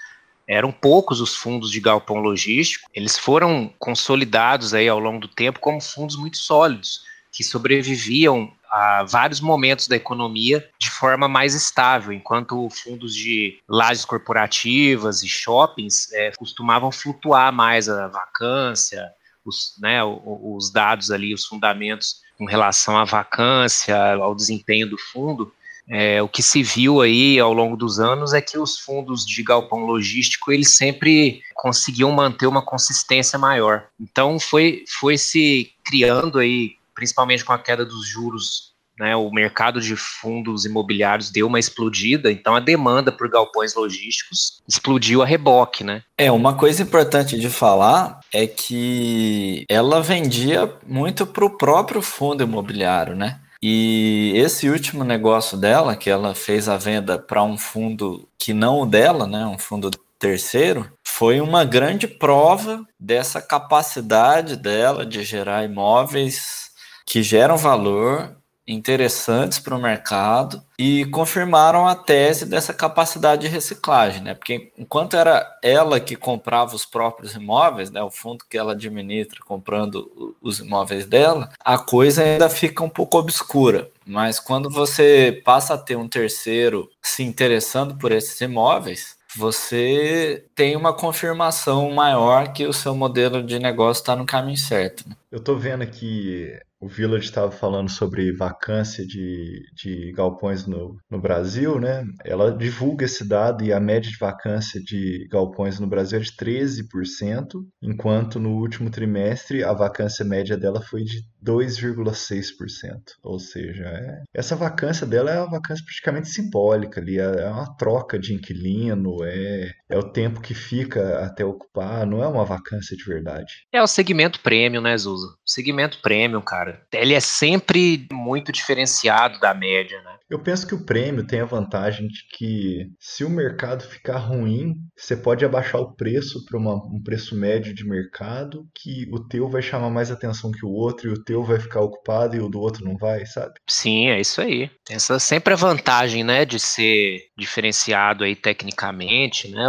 eram 0.49 0.71
poucos 0.71 1.21
os 1.21 1.35
fundos 1.35 1.69
de 1.69 1.79
galpão 1.79 2.17
logístico, 2.17 2.89
eles 2.91 3.15
foram 3.15 3.71
consolidados 3.77 4.73
aí 4.73 4.89
ao 4.89 4.97
longo 4.97 5.19
do 5.19 5.27
tempo 5.27 5.59
como 5.59 5.79
fundos 5.79 6.15
muito 6.15 6.37
sólidos, 6.37 7.03
que 7.31 7.43
sobreviviam 7.43 8.51
a 8.71 9.03
vários 9.03 9.39
momentos 9.39 9.87
da 9.87 9.95
economia 9.95 10.67
de 10.79 10.89
forma 10.89 11.27
mais 11.27 11.53
estável, 11.53 12.11
enquanto 12.11 12.67
fundos 12.71 13.13
de 13.13 13.59
lajes 13.67 14.03
corporativas 14.03 15.21
e 15.21 15.27
shoppings 15.27 16.11
é, 16.13 16.31
costumavam 16.31 16.91
flutuar 16.91 17.53
mais 17.53 17.87
a 17.87 18.07
vacância, 18.07 19.07
os, 19.45 19.75
né, 19.79 20.03
os 20.03 20.71
dados 20.71 21.11
ali, 21.11 21.31
os 21.31 21.45
fundamentos 21.45 22.21
com 22.39 22.45
relação 22.45 22.97
à 22.97 23.05
vacância, 23.05 23.95
ao 24.15 24.33
desempenho 24.33 24.89
do 24.89 24.97
fundo, 24.97 25.53
é, 25.89 26.21
o 26.21 26.27
que 26.27 26.43
se 26.43 26.61
viu 26.61 27.01
aí 27.01 27.39
ao 27.39 27.51
longo 27.51 27.75
dos 27.75 27.99
anos 27.99 28.33
é 28.33 28.41
que 28.41 28.59
os 28.59 28.77
fundos 28.77 29.25
de 29.25 29.41
galpão 29.41 29.79
logístico 29.79 30.51
eles 30.51 30.75
sempre 30.77 31.41
conseguiam 31.55 32.11
manter 32.11 32.45
uma 32.45 32.61
consistência 32.61 33.39
maior. 33.39 33.85
Então 33.99 34.39
foi, 34.39 34.83
foi 34.99 35.17
se 35.17 35.71
criando 35.83 36.37
aí, 36.37 36.73
principalmente 36.93 37.43
com 37.43 37.53
a 37.53 37.57
queda 37.57 37.83
dos 37.83 38.07
juros, 38.07 38.69
né, 38.99 39.15
o 39.15 39.31
mercado 39.31 39.79
de 39.79 39.95
fundos 39.95 40.65
imobiliários 40.65 41.31
deu 41.31 41.47
uma 41.47 41.57
explodida, 41.57 42.29
então 42.29 42.53
a 42.53 42.59
demanda 42.59 43.13
por 43.13 43.29
galpões 43.29 43.73
logísticos 43.73 44.61
explodiu 44.67 45.23
a 45.23 45.25
reboque, 45.25 45.85
né? 45.85 46.03
É, 46.17 46.29
uma 46.29 46.53
coisa 46.53 46.83
importante 46.83 47.39
de 47.39 47.49
falar 47.49 48.19
é 48.33 48.45
que 48.45 49.65
ela 49.69 50.01
vendia 50.01 50.71
muito 50.85 51.25
para 51.25 51.45
o 51.45 51.49
próprio 51.49 52.01
fundo 52.01 52.43
imobiliário, 52.43 53.15
né? 53.15 53.39
E 53.61 54.31
esse 54.35 54.69
último 54.69 55.03
negócio 55.03 55.57
dela, 55.57 55.95
que 55.95 56.09
ela 56.09 56.33
fez 56.33 56.69
a 56.69 56.77
venda 56.77 57.19
para 57.19 57.43
um 57.43 57.57
fundo 57.57 58.27
que 58.37 58.53
não 58.53 58.81
o 58.81 58.85
dela, 58.85 59.27
né, 59.27 59.45
um 59.45 59.57
fundo 59.59 59.91
terceiro, 60.17 60.89
foi 61.05 61.41
uma 61.41 61.65
grande 61.65 62.07
prova 62.07 62.85
dessa 62.99 63.41
capacidade 63.41 64.55
dela 64.55 65.05
de 65.05 65.23
gerar 65.23 65.65
imóveis 65.65 66.71
que 67.05 67.21
geram 67.21 67.57
valor 67.57 68.38
interessantes 68.73 69.59
para 69.59 69.75
o 69.75 69.81
mercado 69.81 70.61
e 70.77 71.05
confirmaram 71.05 71.87
a 71.87 71.95
tese 71.95 72.45
dessa 72.45 72.73
capacidade 72.73 73.41
de 73.41 73.47
reciclagem, 73.47 74.21
né? 74.21 74.33
Porque 74.35 74.71
enquanto 74.77 75.15
era 75.15 75.45
ela 75.61 75.99
que 75.99 76.15
comprava 76.15 76.75
os 76.75 76.85
próprios 76.85 77.35
imóveis, 77.35 77.89
né, 77.89 78.01
o 78.01 78.11
fundo 78.11 78.45
que 78.49 78.57
ela 78.57 78.73
administra 78.73 79.39
comprando 79.43 80.35
os 80.41 80.59
imóveis 80.59 81.05
dela, 81.05 81.49
a 81.59 81.77
coisa 81.77 82.23
ainda 82.23 82.49
fica 82.49 82.83
um 82.83 82.89
pouco 82.89 83.17
obscura. 83.17 83.89
Mas 84.05 84.39
quando 84.39 84.69
você 84.69 85.41
passa 85.43 85.73
a 85.73 85.77
ter 85.77 85.95
um 85.95 86.07
terceiro 86.07 86.89
se 87.01 87.23
interessando 87.23 87.95
por 87.97 88.11
esses 88.11 88.39
imóveis, 88.39 89.17
você 89.35 90.45
tem 90.55 90.75
uma 90.75 90.93
confirmação 90.93 91.91
maior 91.91 92.51
que 92.51 92.65
o 92.65 92.73
seu 92.73 92.95
modelo 92.95 93.43
de 93.43 93.59
negócio 93.59 94.01
está 94.01 94.15
no 94.15 94.25
caminho 94.25 94.57
certo. 94.57 95.07
Né? 95.07 95.15
Eu 95.31 95.37
estou 95.37 95.57
vendo 95.57 95.83
aqui 95.83 96.51
o 96.79 96.87
Village 96.87 97.25
estava 97.25 97.51
falando 97.51 97.89
sobre 97.89 98.31
vacância 98.31 99.05
de, 99.05 99.61
de 99.73 100.13
galpões 100.13 100.65
no, 100.65 100.97
no 101.09 101.19
Brasil, 101.19 101.79
né? 101.79 102.05
Ela 102.23 102.55
divulga 102.55 103.05
esse 103.05 103.27
dado 103.27 103.65
e 103.65 103.73
a 103.73 103.79
média 103.79 104.09
de 104.09 104.17
vacância 104.17 104.81
de 104.81 105.27
galpões 105.29 105.79
no 105.79 105.87
Brasil 105.87 106.19
é 106.19 106.21
de 106.21 106.31
13%, 106.31 107.51
enquanto 107.81 108.39
no 108.39 108.51
último 108.51 108.89
trimestre 108.89 109.61
a 109.63 109.73
vacância 109.73 110.23
média 110.23 110.57
dela 110.57 110.81
foi 110.81 111.03
de 111.03 111.21
2,6%. 111.43 112.99
Ou 113.23 113.39
seja, 113.39 113.85
é, 113.85 114.21
essa 114.33 114.55
vacância 114.55 115.05
dela 115.05 115.31
é 115.31 115.39
uma 115.39 115.51
vacância 115.51 115.83
praticamente 115.83 116.29
simbólica 116.29 117.01
ali, 117.01 117.19
é, 117.19 117.23
é 117.23 117.49
uma 117.49 117.75
troca 117.75 118.19
de 118.19 118.33
inquilino, 118.33 119.23
é, 119.23 119.71
é 119.89 119.97
o 119.97 120.11
tempo 120.11 120.41
que 120.41 120.53
fica 120.53 121.25
até 121.25 121.43
ocupar, 121.43 122.05
não 122.05 122.23
é 122.23 122.27
uma 122.27 122.45
vacância 122.45 122.95
de 122.95 123.03
verdade. 123.03 123.65
É 123.71 123.81
o 123.81 123.87
segmento 123.87 124.39
premium, 124.41 124.81
né, 124.81 124.97
Zuza? 124.97 125.27
Segmento 125.45 125.99
premium, 126.01 126.41
cara 126.41 126.59
cara. 126.59 126.81
Ele 126.93 127.13
é 127.13 127.19
sempre 127.19 128.07
muito 128.11 128.51
diferenciado 128.51 129.39
da 129.39 129.53
média, 129.53 130.01
né? 130.01 130.17
Eu 130.29 130.39
penso 130.39 130.67
que 130.67 130.75
o 130.75 130.85
prêmio 130.85 131.25
tem 131.25 131.39
a 131.39 131.45
vantagem 131.45 132.07
de 132.07 132.19
que 132.37 132.87
se 132.99 133.23
o 133.23 133.29
mercado 133.29 133.83
ficar 133.83 134.17
ruim, 134.17 134.75
você 134.95 135.17
pode 135.17 135.43
abaixar 135.43 135.81
o 135.81 135.95
preço 135.95 136.45
para 136.45 136.59
um 136.59 137.01
preço 137.03 137.35
médio 137.35 137.73
de 137.73 137.83
mercado, 137.83 138.67
que 138.75 139.07
o 139.11 139.27
teu 139.27 139.49
vai 139.49 139.61
chamar 139.61 139.89
mais 139.89 140.11
atenção 140.11 140.51
que 140.51 140.63
o 140.63 140.69
outro 140.69 141.09
e 141.09 141.13
o 141.13 141.23
teu 141.29 141.43
vai 141.43 141.59
ficar 141.59 141.81
ocupado 141.81 142.35
e 142.35 142.39
o 142.39 142.49
do 142.49 142.59
outro 142.59 142.83
não 142.83 142.97
vai, 142.97 143.23
sabe? 143.27 143.53
Sim, 143.69 144.09
é 144.09 144.19
isso 144.19 144.41
aí. 144.41 144.71
Essa 144.89 145.13
é 145.15 145.19
sempre 145.19 145.53
a 145.53 145.57
vantagem, 145.57 146.23
né, 146.23 146.43
de 146.43 146.59
ser 146.59 147.19
diferenciado 147.37 148.23
aí 148.23 148.35
tecnicamente, 148.35 149.47
né, 149.51 149.65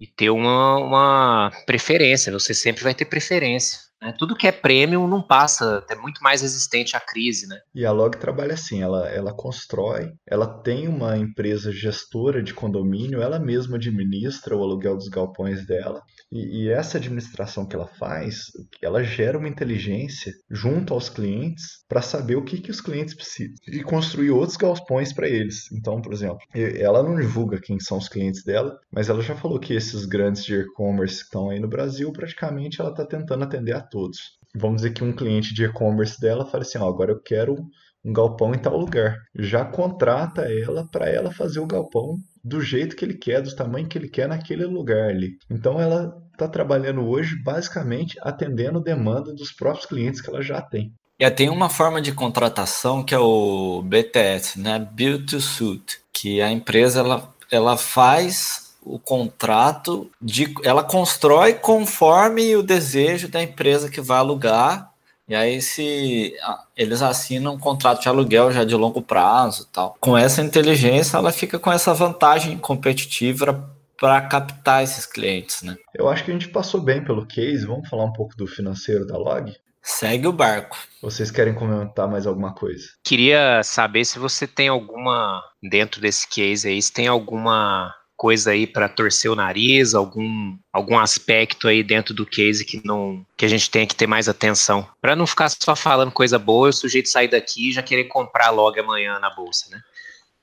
e 0.00 0.06
ter 0.06 0.30
uma, 0.30 0.76
uma 0.76 1.50
preferência. 1.66 2.32
Você 2.32 2.54
sempre 2.54 2.84
vai 2.84 2.94
ter 2.94 3.04
preferência 3.06 3.80
Né? 4.02 4.12
Tudo 4.18 4.34
que 4.34 4.48
é 4.48 4.52
premium 4.52 5.06
não 5.06 5.22
passa, 5.22 5.84
é 5.88 5.94
muito 5.94 6.20
mais 6.20 6.42
resistente 6.42 6.96
à 6.96 7.00
crise, 7.00 7.46
né? 7.46 7.60
E 7.72 7.86
a 7.86 7.92
Log 7.92 8.18
trabalha 8.18 8.54
assim, 8.54 8.82
ela, 8.82 9.08
ela 9.08 9.32
constrói, 9.32 10.10
ela 10.28 10.60
tem 10.62 10.88
uma 10.88 11.16
empresa 11.16 11.70
gestora 11.70 12.42
de 12.42 12.52
condomínio, 12.52 13.22
ela 13.22 13.38
mesma 13.38 13.76
administra 13.76 14.56
o 14.56 14.62
aluguel 14.62 14.96
dos 14.96 15.08
galpões 15.08 15.64
dela, 15.64 16.02
e, 16.32 16.64
e 16.64 16.68
essa 16.68 16.98
administração 16.98 17.64
que 17.64 17.76
ela 17.76 17.86
faz, 17.86 18.46
ela 18.82 19.04
gera 19.04 19.38
uma 19.38 19.48
inteligência 19.48 20.32
junto 20.50 20.92
aos 20.92 21.08
clientes 21.08 21.81
para 21.92 22.00
saber 22.00 22.36
o 22.36 22.42
que, 22.42 22.58
que 22.58 22.70
os 22.70 22.80
clientes 22.80 23.12
precisam 23.12 23.54
e 23.68 23.82
construir 23.82 24.30
outros 24.30 24.56
galpões 24.56 25.12
para 25.12 25.28
eles. 25.28 25.70
Então, 25.70 26.00
por 26.00 26.14
exemplo, 26.14 26.38
ela 26.54 27.02
não 27.02 27.16
divulga 27.16 27.60
quem 27.60 27.78
são 27.78 27.98
os 27.98 28.08
clientes 28.08 28.42
dela, 28.42 28.78
mas 28.90 29.10
ela 29.10 29.20
já 29.20 29.36
falou 29.36 29.60
que 29.60 29.74
esses 29.74 30.06
grandes 30.06 30.42
de 30.42 30.54
e-commerce 30.54 31.18
que 31.18 31.24
estão 31.24 31.50
aí 31.50 31.60
no 31.60 31.68
Brasil, 31.68 32.10
praticamente 32.10 32.80
ela 32.80 32.92
está 32.92 33.04
tentando 33.04 33.44
atender 33.44 33.74
a 33.74 33.82
todos. 33.82 34.38
Vamos 34.56 34.76
dizer 34.76 34.94
que 34.94 35.04
um 35.04 35.14
cliente 35.14 35.52
de 35.52 35.64
e-commerce 35.64 36.18
dela 36.18 36.46
fala 36.46 36.62
assim: 36.62 36.78
ó, 36.78 36.88
agora 36.88 37.12
eu 37.12 37.20
quero 37.20 37.56
um 38.02 38.10
galpão 38.10 38.54
em 38.54 38.58
tal 38.58 38.78
lugar. 38.78 39.14
Já 39.38 39.62
contrata 39.62 40.50
ela 40.50 40.88
para 40.90 41.10
ela 41.10 41.30
fazer 41.30 41.60
o 41.60 41.66
galpão 41.66 42.16
do 42.42 42.62
jeito 42.62 42.96
que 42.96 43.04
ele 43.04 43.18
quer, 43.18 43.42
do 43.42 43.54
tamanho 43.54 43.86
que 43.86 43.98
ele 43.98 44.08
quer 44.08 44.26
naquele 44.26 44.64
lugar 44.64 45.10
ali. 45.10 45.36
Então 45.50 45.78
ela 45.78 46.10
está 46.32 46.48
trabalhando 46.48 47.06
hoje 47.06 47.36
basicamente 47.42 48.18
atendendo 48.22 48.80
demanda 48.80 49.34
dos 49.34 49.52
próprios 49.52 49.84
clientes 49.84 50.22
que 50.22 50.30
ela 50.30 50.40
já 50.40 50.62
tem. 50.62 50.90
E 51.18 51.30
tem 51.30 51.48
uma 51.48 51.68
forma 51.68 52.00
de 52.00 52.12
contratação 52.12 53.02
que 53.02 53.14
é 53.14 53.18
o 53.18 53.82
BTS, 53.82 54.58
né? 54.58 54.78
Build 54.78 55.26
to 55.26 55.40
Suit, 55.40 56.00
que 56.12 56.42
a 56.42 56.50
empresa 56.50 57.00
ela, 57.00 57.34
ela 57.50 57.76
faz 57.76 58.74
o 58.84 58.98
contrato 58.98 60.10
de 60.20 60.52
ela 60.64 60.82
constrói 60.82 61.54
conforme 61.54 62.56
o 62.56 62.62
desejo 62.62 63.28
da 63.28 63.40
empresa 63.40 63.88
que 63.88 64.00
vai 64.00 64.18
alugar 64.18 64.92
e 65.28 65.34
aí 65.34 65.62
se 65.62 66.34
eles 66.76 67.00
assinam 67.00 67.54
um 67.54 67.58
contrato 67.58 68.02
de 68.02 68.08
aluguel 68.08 68.52
já 68.52 68.64
de 68.64 68.74
longo 68.74 69.00
prazo, 69.00 69.66
tal. 69.72 69.96
Com 70.00 70.18
essa 70.18 70.42
inteligência, 70.42 71.16
ela 71.16 71.32
fica 71.32 71.58
com 71.58 71.72
essa 71.72 71.94
vantagem 71.94 72.58
competitiva 72.58 73.70
para 73.96 74.20
captar 74.22 74.82
esses 74.82 75.06
clientes, 75.06 75.62
né? 75.62 75.76
Eu 75.94 76.08
acho 76.08 76.24
que 76.24 76.30
a 76.30 76.34
gente 76.34 76.48
passou 76.48 76.80
bem 76.80 77.04
pelo 77.04 77.24
case. 77.24 77.64
Vamos 77.64 77.88
falar 77.88 78.04
um 78.04 78.12
pouco 78.12 78.36
do 78.36 78.46
financeiro 78.46 79.06
da 79.06 79.16
Log? 79.16 79.56
Segue 79.82 80.28
o 80.28 80.32
barco. 80.32 80.78
Vocês 81.00 81.30
querem 81.30 81.54
comentar 81.54 82.08
mais 82.08 82.26
alguma 82.26 82.54
coisa? 82.54 82.88
Queria 83.02 83.62
saber 83.64 84.04
se 84.04 84.18
você 84.18 84.46
tem 84.46 84.68
alguma 84.68 85.42
dentro 85.62 86.00
desse 86.00 86.26
case 86.28 86.68
aí, 86.68 86.80
se 86.80 86.92
tem 86.92 87.08
alguma 87.08 87.92
coisa 88.16 88.52
aí 88.52 88.68
para 88.68 88.88
torcer 88.88 89.28
o 89.28 89.34
nariz, 89.34 89.94
algum, 89.94 90.56
algum 90.72 90.96
aspecto 90.96 91.66
aí 91.66 91.82
dentro 91.82 92.14
do 92.14 92.24
case 92.24 92.64
que 92.64 92.80
não 92.84 93.26
que 93.36 93.44
a 93.44 93.48
gente 93.48 93.68
tem 93.68 93.84
que 93.84 93.96
ter 93.96 94.06
mais 94.06 94.28
atenção, 94.28 94.86
para 95.00 95.16
não 95.16 95.26
ficar 95.26 95.48
só 95.48 95.74
falando 95.74 96.12
coisa 96.12 96.38
boa, 96.38 96.68
o 96.68 96.72
sujeito 96.72 97.08
sair 97.08 97.26
daqui 97.26 97.70
e 97.70 97.72
já 97.72 97.82
querer 97.82 98.04
comprar 98.04 98.50
logo 98.50 98.78
amanhã 98.78 99.18
na 99.18 99.34
bolsa, 99.34 99.68
né? 99.70 99.82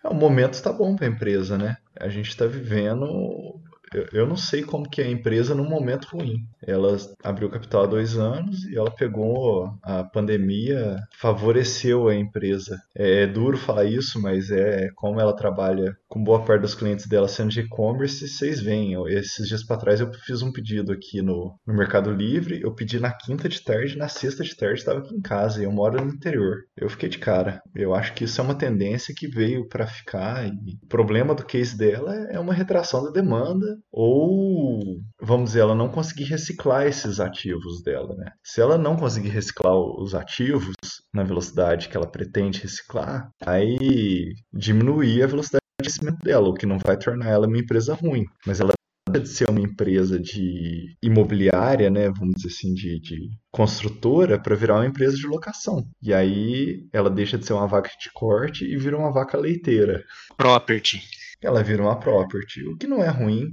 É, 0.04 0.10
o 0.10 0.14
momento 0.14 0.56
está 0.56 0.74
bom 0.74 0.94
para 0.94 1.06
a 1.06 1.10
empresa, 1.10 1.58
né? 1.58 1.78
A 1.98 2.10
gente 2.10 2.28
está 2.28 2.46
vivendo 2.46 3.62
eu, 4.14 4.28
não 4.28 4.36
sei 4.36 4.64
como 4.64 4.90
que 4.90 5.02
é 5.02 5.06
a 5.06 5.12
empresa 5.12 5.56
num 5.56 5.68
momento 5.68 6.08
ruim. 6.12 6.46
Ela 6.66 6.98
abriu 7.24 7.50
capital 7.50 7.84
há 7.84 7.88
dois 7.88 8.18
anos 8.18 8.64
e 8.66 8.78
ela 8.78 8.92
pegou 8.92 9.72
a 9.84 10.04
pandemia, 10.04 10.98
favoreceu 11.20 12.08
a 12.08 12.16
empresa. 12.16 12.78
É, 12.96 13.24
é 13.24 13.28
duro 13.28 13.58
falar 13.58 13.86
isso, 13.86 14.22
mas 14.22 14.52
é 14.52 14.90
como 14.96 15.20
ela 15.20 15.36
trabalha 15.36 15.96
com 16.08 16.24
boa 16.24 16.44
parte 16.44 16.62
dos 16.62 16.76
clientes 16.76 17.08
dela 17.08 17.28
sendo 17.28 17.50
de 17.50 17.62
e-commerce, 17.62 18.28
vocês 18.28 18.62
veem. 18.62 18.94
Esses 19.10 19.48
dias 19.48 19.64
para 19.64 19.78
trás 19.78 20.00
eu 20.00 20.12
fiz 20.26 20.42
um 20.42 20.52
pedido 20.52 20.92
aqui 20.92 21.22
no, 21.22 21.56
no 21.66 21.74
Mercado 21.74 22.12
Livre, 22.12 22.62
eu 22.62 22.74
pedi 22.74 23.00
na 23.00 23.12
quinta 23.12 23.50
de 23.50 23.64
tarde, 23.64 23.98
na 23.98 24.08
sexta 24.08 24.44
de 24.44 24.56
tarde 24.56 24.80
estava 24.80 25.00
aqui 25.00 25.16
em 25.16 25.22
casa 25.22 25.62
e 25.62 25.66
eu 25.66 25.72
moro 25.72 26.04
no 26.04 26.14
interior. 26.14 26.58
Eu 26.78 26.90
fiquei 26.90 27.10
de 27.10 27.18
cara. 27.18 27.62
Eu 27.76 27.94
acho 27.94 28.14
que 28.14 28.24
isso 28.24 28.40
é 28.40 28.44
uma 28.44 28.56
tendência 28.56 29.14
que 29.16 29.28
veio 29.28 29.68
para 29.68 29.88
ficar 29.88 30.48
e 30.48 30.78
o 30.84 30.88
problema 30.88 31.34
do 31.34 31.46
case 31.46 31.78
dela 31.78 32.16
é 32.32 32.40
uma 32.40 32.54
retração 32.54 33.04
da 33.04 33.12
demanda 33.12 33.79
ou, 33.92 35.00
vamos 35.22 35.50
dizer, 35.50 35.62
ela 35.62 35.76
não 35.76 35.90
conseguir 35.90 36.26
reciclar 36.26 36.88
esses 36.88 37.20
ativos 37.20 37.82
dela, 37.84 38.16
né? 38.16 38.32
Se 38.44 38.62
ela 38.62 38.78
não 38.78 38.96
conseguir 38.96 39.30
reciclar 39.30 39.76
os 39.76 40.14
ativos 40.16 40.76
na 41.14 41.24
velocidade 41.24 41.90
que 41.90 41.98
ela 41.98 42.10
pretende 42.10 42.62
reciclar, 42.62 43.30
aí 43.46 44.34
diminuir 44.54 45.24
a 45.24 45.28
velocidade 45.28 45.64
de 45.80 45.86
crescimento 45.86 46.20
dela, 46.24 46.50
o 46.50 46.54
que 46.54 46.66
não 46.66 46.78
vai 46.78 46.98
tornar 46.98 47.30
ela 47.30 47.48
uma 47.48 47.58
empresa 47.58 47.94
ruim, 47.94 48.26
mas 48.46 48.60
ela 48.60 48.74
de 49.18 49.28
ser 49.28 49.50
uma 49.50 49.62
empresa 49.62 50.20
de 50.20 50.96
imobiliária, 51.02 51.90
né, 51.90 52.10
vamos 52.10 52.36
dizer 52.36 52.50
assim, 52.50 52.74
de, 52.74 53.00
de 53.00 53.30
construtora, 53.52 54.40
para 54.40 54.56
virar 54.56 54.76
uma 54.76 54.86
empresa 54.86 55.16
de 55.16 55.26
locação. 55.26 55.84
E 56.02 56.14
aí 56.14 56.88
ela 56.94 57.10
deixa 57.10 57.38
de 57.38 57.46
ser 57.46 57.54
uma 57.54 57.68
vaca 57.68 57.90
de 58.00 58.12
corte 58.14 58.66
e 58.66 58.78
vira 58.78 58.98
uma 58.98 59.12
vaca 59.12 59.38
leiteira. 59.38 60.04
Property 60.38 61.02
ela 61.42 61.64
vira 61.64 61.82
uma 61.82 62.00
property, 62.00 62.68
o 62.68 62.78
que 62.78 62.88
não 62.88 63.04
é 63.04 63.10
ruim, 63.10 63.48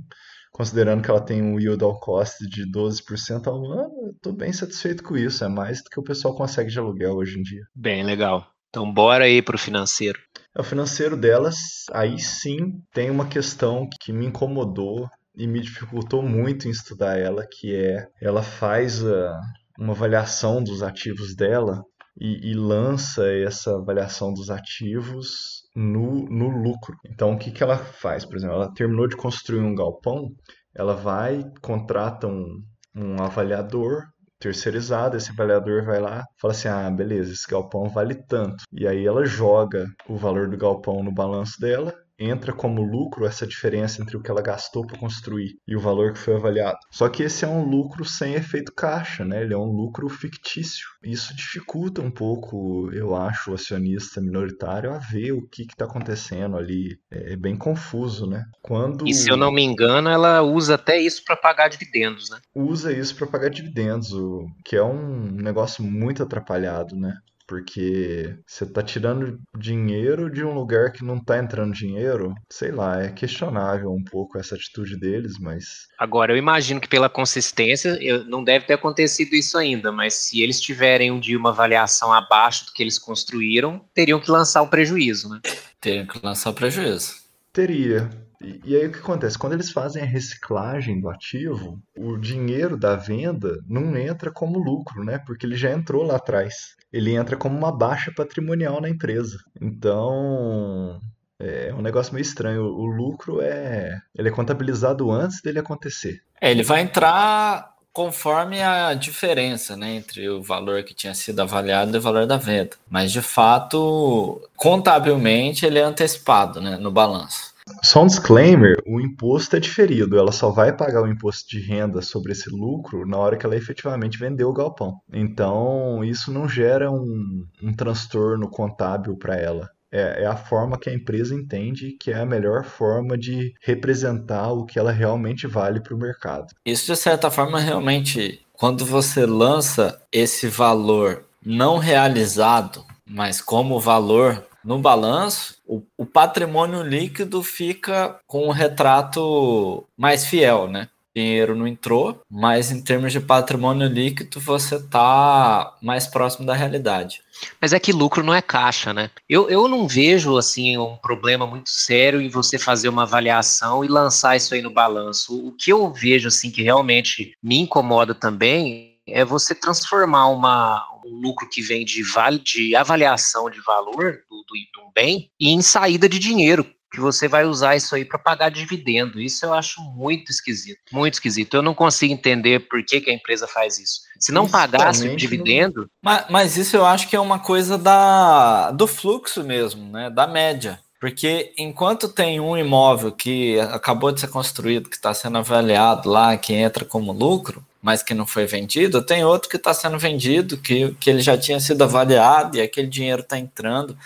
considerando 0.53 1.03
que 1.03 1.11
ela 1.11 1.21
tem 1.21 1.43
um 1.43 1.61
yield 1.61 1.85
ao 1.85 1.99
cost 2.01 2.47
de 2.49 2.65
12% 2.71 3.47
ao 3.47 3.65
ano, 3.65 4.07
eu 4.07 4.13
estou 4.13 4.33
bem 4.33 4.53
satisfeito 4.53 5.03
com 5.03 5.17
isso, 5.17 5.45
é 5.45 5.49
mais 5.49 5.83
do 5.83 5.91
que 5.91 6.01
o 6.01 6.05
pessoal 6.05 6.35
consegue 6.35 6.71
de 6.71 6.79
aluguel 6.79 7.15
hoje 7.15 7.39
em 7.39 7.43
dia. 7.43 7.63
Bem 7.75 8.03
legal. 8.03 8.47
Então 8.71 8.93
bora 8.93 9.25
aí 9.25 9.43
para 9.43 9.57
o 9.57 9.59
financeiro. 9.59 10.19
O 10.59 10.63
financeiro 10.63 11.17
delas, 11.17 11.57
aí 11.93 12.19
sim, 12.19 12.81
tem 12.93 13.11
uma 13.11 13.29
questão 13.29 13.87
que 14.01 14.13
me 14.13 14.27
incomodou 14.27 15.09
e 15.37 15.47
me 15.47 15.61
dificultou 15.61 16.23
muito 16.23 16.67
em 16.67 16.71
estudar 16.71 17.19
ela, 17.19 17.47
que 17.47 17.75
é 17.75 18.07
ela 18.21 18.43
faz 18.43 19.05
a, 19.05 19.41
uma 19.79 19.93
avaliação 19.93 20.65
dos 20.65 20.83
ativos 20.83 21.37
dela 21.37 21.83
e, 22.19 22.51
e 22.51 22.55
lança 22.55 23.31
essa 23.31 23.77
avaliação 23.77 24.33
dos 24.33 24.49
ativos 24.49 25.66
no, 25.77 26.25
no 26.25 26.49
lucro. 26.49 26.97
Então, 27.05 27.35
o 27.35 27.39
que, 27.39 27.51
que 27.51 27.63
ela 27.63 27.77
faz? 27.77 28.25
Por 28.25 28.37
exemplo, 28.37 28.57
ela 28.57 28.73
terminou 28.73 29.07
de 29.07 29.17
construir 29.17 29.61
um 29.61 29.75
galpão, 29.75 30.31
ela 30.75 30.95
vai, 30.95 31.45
contrata 31.63 32.27
um, 32.27 32.63
um 32.97 33.23
avaliador 33.23 34.05
terceirizado, 34.39 35.17
esse 35.17 35.31
avaliador 35.31 35.85
vai 35.85 36.01
lá 36.01 36.25
fala 36.41 36.53
assim, 36.53 36.69
ah, 36.69 36.91
beleza, 36.91 37.33
esse 37.33 37.47
galpão 37.49 37.89
vale 37.89 38.15
tanto. 38.15 38.65
E 38.73 38.87
aí 38.87 39.07
ela 39.07 39.25
joga 39.25 39.87
o 40.09 40.17
valor 40.17 40.49
do 40.49 40.57
galpão 40.57 41.03
no 41.03 41.13
balanço 41.13 41.61
dela 41.61 41.95
entra 42.19 42.53
como 42.53 42.83
lucro 42.83 43.27
essa 43.27 43.47
diferença 43.47 44.03
entre 44.03 44.17
o 44.17 44.23
que 44.23 44.31
ela 44.31 44.43
gastou 44.43 44.87
para 44.87 44.99
construir 44.99 45.57
e 45.67 45.77
o 45.77 45.81
valor 45.81 46.13
que 46.13 46.19
foi 46.19 46.37
avaliado. 46.37 46.79
Só 46.91 47.09
que 47.09 47.23
esse 47.23 47.45
é 47.45 47.49
um 47.49 47.65
lucro 47.65 48.05
sem 48.05 48.35
efeito 48.35 48.73
caixa, 48.73 49.25
né? 49.25 49.43
Ele 49.43 49.55
é 49.55 49.59
um 49.59 49.71
lucro 49.71 50.09
fictício. 50.09 50.87
Isso 51.03 51.35
dificulta 51.35 52.01
um 52.01 52.11
pouco, 52.11 52.91
eu 52.93 53.15
acho, 53.15 53.51
o 53.51 53.55
acionista 53.55 54.21
minoritário 54.21 54.93
a 54.93 54.99
ver 54.99 55.33
o 55.33 55.47
que 55.47 55.63
está 55.63 55.85
acontecendo 55.85 56.57
ali. 56.57 56.99
É, 57.11 57.33
é 57.33 57.37
bem 57.37 57.57
confuso, 57.57 58.27
né? 58.27 58.45
Quando 58.63 59.07
e 59.07 59.15
se 59.15 59.31
eu 59.31 59.37
não 59.37 59.53
me 59.53 59.63
engano, 59.63 60.09
ela 60.09 60.43
usa 60.43 60.75
até 60.75 60.99
isso 60.99 61.23
para 61.25 61.37
pagar 61.37 61.69
dividendos, 61.69 62.31
né? 62.31 62.39
Usa 62.55 62.93
isso 62.93 63.15
para 63.17 63.27
pagar 63.27 63.51
dividendos, 63.51 64.13
o 64.13 64.47
que 64.65 64.77
é 64.77 64.83
um 64.83 65.31
negócio 65.31 65.83
muito 65.85 66.23
atrapalhado, 66.23 66.97
né? 66.97 67.15
Porque 67.47 68.37
você 68.47 68.65
está 68.65 68.83
tirando 68.83 69.39
dinheiro 69.57 70.31
de 70.31 70.45
um 70.45 70.53
lugar 70.53 70.91
que 70.93 71.05
não 71.05 71.17
está 71.17 71.39
entrando 71.39 71.73
dinheiro, 71.73 72.35
sei 72.51 72.73
lá, 72.73 73.03
é 73.03 73.11
questionável 73.11 73.91
um 73.91 74.03
pouco 74.03 74.39
essa 74.39 74.55
atitude 74.55 74.99
deles, 74.99 75.35
mas. 75.39 75.87
Agora, 75.99 76.33
eu 76.33 76.37
imagino 76.37 76.81
que 76.81 76.89
pela 76.89 77.09
consistência, 77.09 77.99
não 78.27 78.43
deve 78.43 78.67
ter 78.67 78.75
acontecido 78.75 79.35
isso 79.35 79.57
ainda, 79.57 79.93
mas 79.93 80.15
se 80.15 80.43
eles 80.43 80.61
tiverem 80.61 81.11
um 81.11 81.21
dia 81.21 81.39
uma 81.39 81.51
avaliação 81.51 82.13
abaixo 82.13 82.67
do 82.67 82.73
que 82.73 82.83
eles 82.83 82.99
construíram, 82.99 83.85
teriam 83.95 84.21
que 84.21 84.31
lançar 84.31 84.63
o 84.63 84.69
prejuízo, 84.69 85.29
né? 85.29 85.41
Teriam 85.81 86.07
que 86.07 86.19
lançar 86.25 86.51
o 86.51 86.55
prejuízo. 86.55 87.15
Teria. 87.53 88.11
E, 88.41 88.61
e, 88.65 88.77
aí 88.77 88.87
o 88.87 88.93
que 88.93 88.99
acontece? 88.99 89.39
Quando 89.39 89.55
eles 89.55 89.71
fazem 89.71 90.03
a 90.03 90.07
reciclagem 90.07 91.01
do 91.01 91.09
ativo, 91.09 91.81
o 91.97 92.17
dinheiro 92.17 92.77
da 92.77 92.97
venda 92.97 93.59
não 93.67 93.97
entra 93.97 94.31
como 94.31 94.59
lucro, 94.59 95.05
né? 95.05 95.19
Porque 95.19 95.47
ele 95.47 95.57
já 95.57 95.71
entrou 95.71 96.03
lá 96.03 96.17
atrás 96.17 96.77
ele 96.97 97.15
entra 97.15 97.37
como 97.37 97.57
uma 97.57 97.71
baixa 97.71 98.11
patrimonial 98.11 98.81
na 98.81 98.89
empresa. 98.89 99.39
Então, 99.61 101.01
é 101.39 101.73
um 101.75 101.83
negócio 101.83 102.15
meio 102.15 102.23
estranho. 102.23 102.63
O 102.63 102.87
lucro 102.87 103.41
é, 103.41 104.01
ele 104.15 104.29
é 104.29 104.33
contabilizado 104.33 105.11
antes 105.11 105.43
dele 105.43 105.59
acontecer. 105.59 106.23
É, 106.41 106.51
ele 106.51 106.63
vai 106.63 106.81
entrar 106.81 107.75
conforme 107.93 108.63
a 108.63 108.93
diferença 108.95 109.75
né, 109.75 109.95
entre 109.95 110.29
o 110.29 110.43
valor 110.43 110.83
que 110.83 110.95
tinha 110.95 111.15
sido 111.15 111.41
avaliado 111.41 111.97
e 111.97 111.99
o 111.99 112.03
valor 112.03 112.27
da 112.27 112.37
venda. 112.37 112.77
Mas, 112.89 113.11
de 113.11 113.23
fato, 113.23 114.41
contabilmente, 114.55 115.65
ele 115.65 115.79
é 115.79 115.83
antecipado 115.83 116.61
né, 116.61 116.77
no 116.77 116.91
balanço. 116.91 117.55
Só 117.83 118.03
um 118.03 118.07
disclaimer: 118.07 118.77
o 118.87 119.01
imposto 119.01 119.57
é 119.57 119.61
diferido. 119.61 120.19
Ela 120.19 120.33
só 120.33 120.51
vai 120.51 120.77
pagar 120.77 121.03
o 121.03 121.09
imposto 121.09 121.49
de 121.49 121.61
renda 121.61 122.01
sobre 122.03 122.33
esse 122.33 122.51
lucro 122.51 123.07
na 123.07 123.17
hora 123.17 123.37
que 123.37 123.45
ela 123.45 123.57
efetivamente 123.57 124.19
vendeu 124.19 124.49
o 124.49 124.53
galpão. 124.53 125.01
Então, 125.13 126.03
isso 126.05 126.33
não 126.33 126.49
gera 126.49 126.91
um, 126.91 127.45
um 127.63 127.73
transtorno 127.73 128.49
contábil 128.49 129.17
para 129.17 129.37
ela. 129.37 129.69
É, 129.91 130.25
é 130.25 130.27
a 130.27 130.37
forma 130.37 130.79
que 130.79 130.91
a 130.91 130.95
empresa 130.95 131.35
entende 131.35 131.97
que 131.99 132.11
é 132.11 132.19
a 132.19 132.27
melhor 132.27 132.65
forma 132.65 133.17
de 133.17 133.55
representar 133.63 134.53
o 134.53 134.65
que 134.65 134.79
ela 134.79 134.91
realmente 134.91 135.47
vale 135.47 135.81
para 135.81 135.95
o 135.95 135.99
mercado. 135.99 136.49
Isso, 136.65 136.93
de 136.93 136.97
certa 136.99 137.31
forma, 137.31 137.61
realmente, 137.61 138.41
quando 138.53 138.85
você 138.85 139.25
lança 139.25 140.01
esse 140.13 140.49
valor 140.49 141.25
não 141.45 141.79
realizado, 141.79 142.85
mas 143.07 143.41
como 143.41 143.79
valor 143.79 144.45
no 144.67 144.81
balanço, 144.81 145.57
o, 145.67 145.81
o 145.97 146.05
patrimônio 146.05 146.83
líquido 146.83 147.43
fica 147.43 148.19
com 148.27 148.49
um 148.49 148.51
retrato 148.51 149.87
mais 149.97 150.27
fiel, 150.27 150.67
né? 150.67 150.89
dinheiro 151.17 151.57
não 151.57 151.67
entrou, 151.67 152.21
mas 152.31 152.71
em 152.71 152.83
termos 152.83 153.11
de 153.11 153.21
patrimônio 153.21 153.89
líquido 153.89 154.39
você 154.39 154.77
está 154.77 155.75
mais 155.81 156.07
próximo 156.07 156.45
da 156.45 156.53
realidade. 156.53 157.23
Mas 157.61 157.73
é 157.73 157.81
que 157.81 157.93
lucro 157.93 158.23
não 158.23 158.35
é 158.35 158.43
caixa, 158.43 158.93
né? 158.93 159.11
Eu, 159.27 159.49
eu 159.49 159.67
não 159.67 159.89
vejo 159.89 160.37
assim 160.37 160.77
um 160.77 160.97
problema 160.97 161.47
muito 161.47 161.71
sério 161.71 162.21
em 162.21 162.29
você 162.29 162.59
fazer 162.59 162.91
uma 162.91 163.05
avaliação 163.05 163.83
e 163.83 163.89
lançar 163.89 164.37
isso 164.37 164.53
aí 164.53 164.61
no 164.61 164.71
balanço. 164.71 165.35
O 165.47 165.53
que 165.53 165.73
eu 165.73 165.91
vejo 165.91 166.29
assim 166.29 166.51
que 166.51 166.63
realmente 166.63 167.33
me 167.43 167.59
incomoda 167.59 168.15
também 168.15 168.97
é 169.09 169.25
você 169.25 169.55
transformar 169.55 170.29
uma, 170.29 170.87
um 171.07 171.21
lucro 171.21 171.49
que 171.49 171.63
vem 171.63 171.85
de, 171.85 172.03
vale, 172.03 172.39
de 172.39 172.75
avaliação 172.75 173.49
de 173.51 173.61
valor 173.61 174.21
do, 174.29 174.37
do, 174.37 174.93
bem 174.95 175.31
em 175.41 175.61
saída 175.61 176.09
de 176.09 176.19
dinheiro, 176.19 176.67
que 176.91 177.01
você 177.01 177.29
vai 177.29 177.45
usar 177.45 177.77
isso 177.77 177.95
aí 177.95 178.05
para 178.05 178.19
pagar 178.19 178.49
dividendo. 178.49 179.21
Isso 179.21 179.45
eu 179.45 179.53
acho 179.53 179.83
muito 179.83 180.31
esquisito, 180.31 180.81
muito 180.91 181.15
esquisito. 181.15 181.55
Eu 181.55 181.63
não 181.63 181.75
consigo 181.75 182.13
entender 182.13 182.61
por 182.69 182.83
que, 182.83 183.01
que 183.01 183.11
a 183.11 183.15
empresa 183.15 183.47
faz 183.47 183.79
isso. 183.79 184.01
Se 184.19 184.33
não 184.33 184.49
pagasse 184.49 185.07
o 185.07 185.17
dividendo. 185.17 185.83
Não... 185.83 185.89
Mas, 186.03 186.25
mas, 186.31 186.57
isso 186.57 186.77
eu 186.77 186.87
acho 186.87 187.09
que 187.09 187.15
é 187.15 187.21
uma 187.21 187.39
coisa 187.39 187.77
da, 187.77 188.71
do 188.71 188.87
fluxo 188.87 189.45
mesmo, 189.45 189.91
né? 189.91 190.09
Da 190.09 190.27
média. 190.27 190.81
Porque 190.99 191.53
enquanto 191.59 192.09
tem 192.09 192.41
um 192.41 192.57
imóvel 192.57 193.13
que 193.13 193.61
acabou 193.61 194.11
de 194.11 194.21
ser 194.21 194.29
construído, 194.29 194.89
que 194.89 194.97
está 194.97 195.13
sendo 195.13 195.37
avaliado 195.39 196.09
lá, 196.09 196.37
que 196.39 196.55
entra 196.55 196.85
como 196.85 197.13
lucro, 197.13 197.63
mas 197.87 198.03
que 198.03 198.15
não 198.15 198.27
foi 198.27 198.47
vendido, 198.47 199.01
tem 199.01 199.25
outro 199.25 199.49
que 199.49 199.57
está 199.57 199.73
sendo 199.73 199.97
vendido, 199.97 200.57
que, 200.57 200.93
que 200.95 201.09
ele 201.09 201.21
já 201.21 201.39
tinha 201.39 201.61
sido 201.61 201.85
avaliado 201.85 202.57
e 202.57 202.61
aquele 202.61 202.89
dinheiro 202.89 203.23
está 203.23 203.39
entrando. 203.39 203.97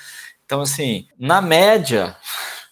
Então, 0.44 0.60
assim, 0.60 1.08
na 1.18 1.40
média, 1.40 2.14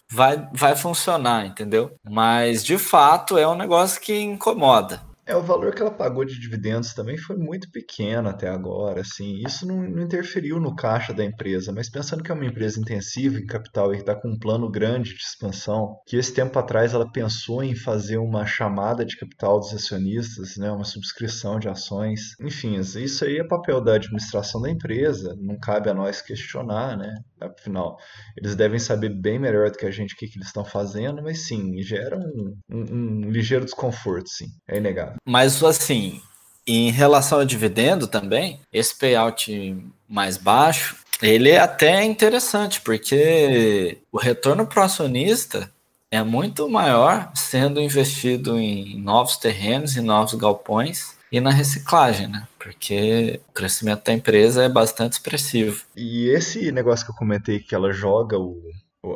vai, 0.07 0.47
vai 0.53 0.75
funcionar, 0.75 1.47
entendeu? 1.47 1.95
Mas 2.07 2.63
de 2.63 2.77
fato 2.77 3.39
é 3.39 3.47
um 3.47 3.55
negócio 3.55 3.99
que 3.99 4.19
incomoda. 4.19 5.01
É, 5.29 5.35
o 5.35 5.43
valor 5.43 5.75
que 5.75 5.79
ela 5.79 5.91
pagou 5.91 6.25
de 6.25 6.39
dividendos 6.39 6.91
também 6.95 7.15
foi 7.15 7.37
muito 7.37 7.69
pequeno 7.69 8.29
até 8.29 8.49
agora, 8.49 9.01
assim, 9.01 9.43
isso 9.45 9.63
não, 9.63 9.87
não 9.87 10.01
interferiu 10.01 10.59
no 10.59 10.75
caixa 10.75 11.13
da 11.13 11.23
empresa, 11.23 11.71
mas 11.71 11.87
pensando 11.87 12.23
que 12.23 12.31
é 12.31 12.33
uma 12.33 12.47
empresa 12.47 12.79
intensiva 12.79 13.37
em 13.37 13.45
capital 13.45 13.93
e 13.93 13.97
que 13.97 14.01
está 14.01 14.15
com 14.15 14.27
um 14.27 14.39
plano 14.39 14.67
grande 14.71 15.13
de 15.13 15.21
expansão, 15.21 15.99
que 16.07 16.17
esse 16.17 16.33
tempo 16.33 16.57
atrás 16.57 16.95
ela 16.95 17.07
pensou 17.11 17.63
em 17.63 17.75
fazer 17.75 18.17
uma 18.17 18.43
chamada 18.43 19.05
de 19.05 19.15
capital 19.17 19.59
dos 19.59 19.71
acionistas, 19.71 20.57
né, 20.57 20.71
uma 20.71 20.83
subscrição 20.83 21.59
de 21.59 21.69
ações, 21.69 22.33
enfim, 22.41 22.79
isso 22.79 23.23
aí 23.23 23.37
é 23.37 23.47
papel 23.47 23.83
da 23.83 23.93
administração 23.93 24.59
da 24.59 24.71
empresa, 24.71 25.35
não 25.39 25.59
cabe 25.59 25.91
a 25.91 25.93
nós 25.93 26.23
questionar, 26.23 26.97
né, 26.97 27.13
afinal, 27.39 27.97
eles 28.35 28.55
devem 28.55 28.79
saber 28.79 29.09
bem 29.09 29.37
melhor 29.37 29.69
do 29.69 29.77
que 29.77 29.85
a 29.85 29.91
gente 29.91 30.15
o 30.15 30.17
que, 30.17 30.25
que 30.25 30.39
eles 30.39 30.47
estão 30.47 30.65
fazendo, 30.65 31.21
mas 31.21 31.45
sim, 31.45 31.79
gera 31.83 32.17
um, 32.17 32.55
um, 32.67 33.25
um 33.27 33.29
ligeiro 33.29 33.63
desconforto, 33.63 34.27
sim, 34.27 34.47
é 34.67 34.77
inegável. 34.77 35.18
Mas 35.25 35.63
assim, 35.63 36.21
em 36.65 36.91
relação 36.91 37.39
ao 37.39 37.45
dividendo 37.45 38.07
também, 38.07 38.59
esse 38.71 38.95
payout 38.95 39.77
mais 40.07 40.37
baixo, 40.37 40.97
ele 41.21 41.49
é 41.49 41.59
até 41.59 42.03
interessante, 42.03 42.79
porque 42.81 43.97
o 44.11 44.17
retorno 44.17 44.65
para 44.65 44.81
o 44.81 44.85
acionista 44.85 45.71
é 46.11 46.23
muito 46.23 46.67
maior 46.69 47.31
sendo 47.35 47.81
investido 47.81 48.57
em 48.57 48.99
novos 48.99 49.37
terrenos 49.37 49.95
e 49.95 50.01
novos 50.01 50.33
galpões 50.33 51.17
e 51.31 51.39
na 51.39 51.51
reciclagem, 51.51 52.27
né? 52.27 52.47
Porque 52.57 53.39
o 53.49 53.53
crescimento 53.53 54.05
da 54.05 54.13
empresa 54.13 54.63
é 54.63 54.69
bastante 54.69 55.13
expressivo. 55.13 55.83
E 55.95 56.29
esse 56.29 56.71
negócio 56.71 57.05
que 57.05 57.11
eu 57.11 57.15
comentei 57.15 57.59
que 57.59 57.75
ela 57.75 57.91
joga 57.91 58.37
o 58.37 58.61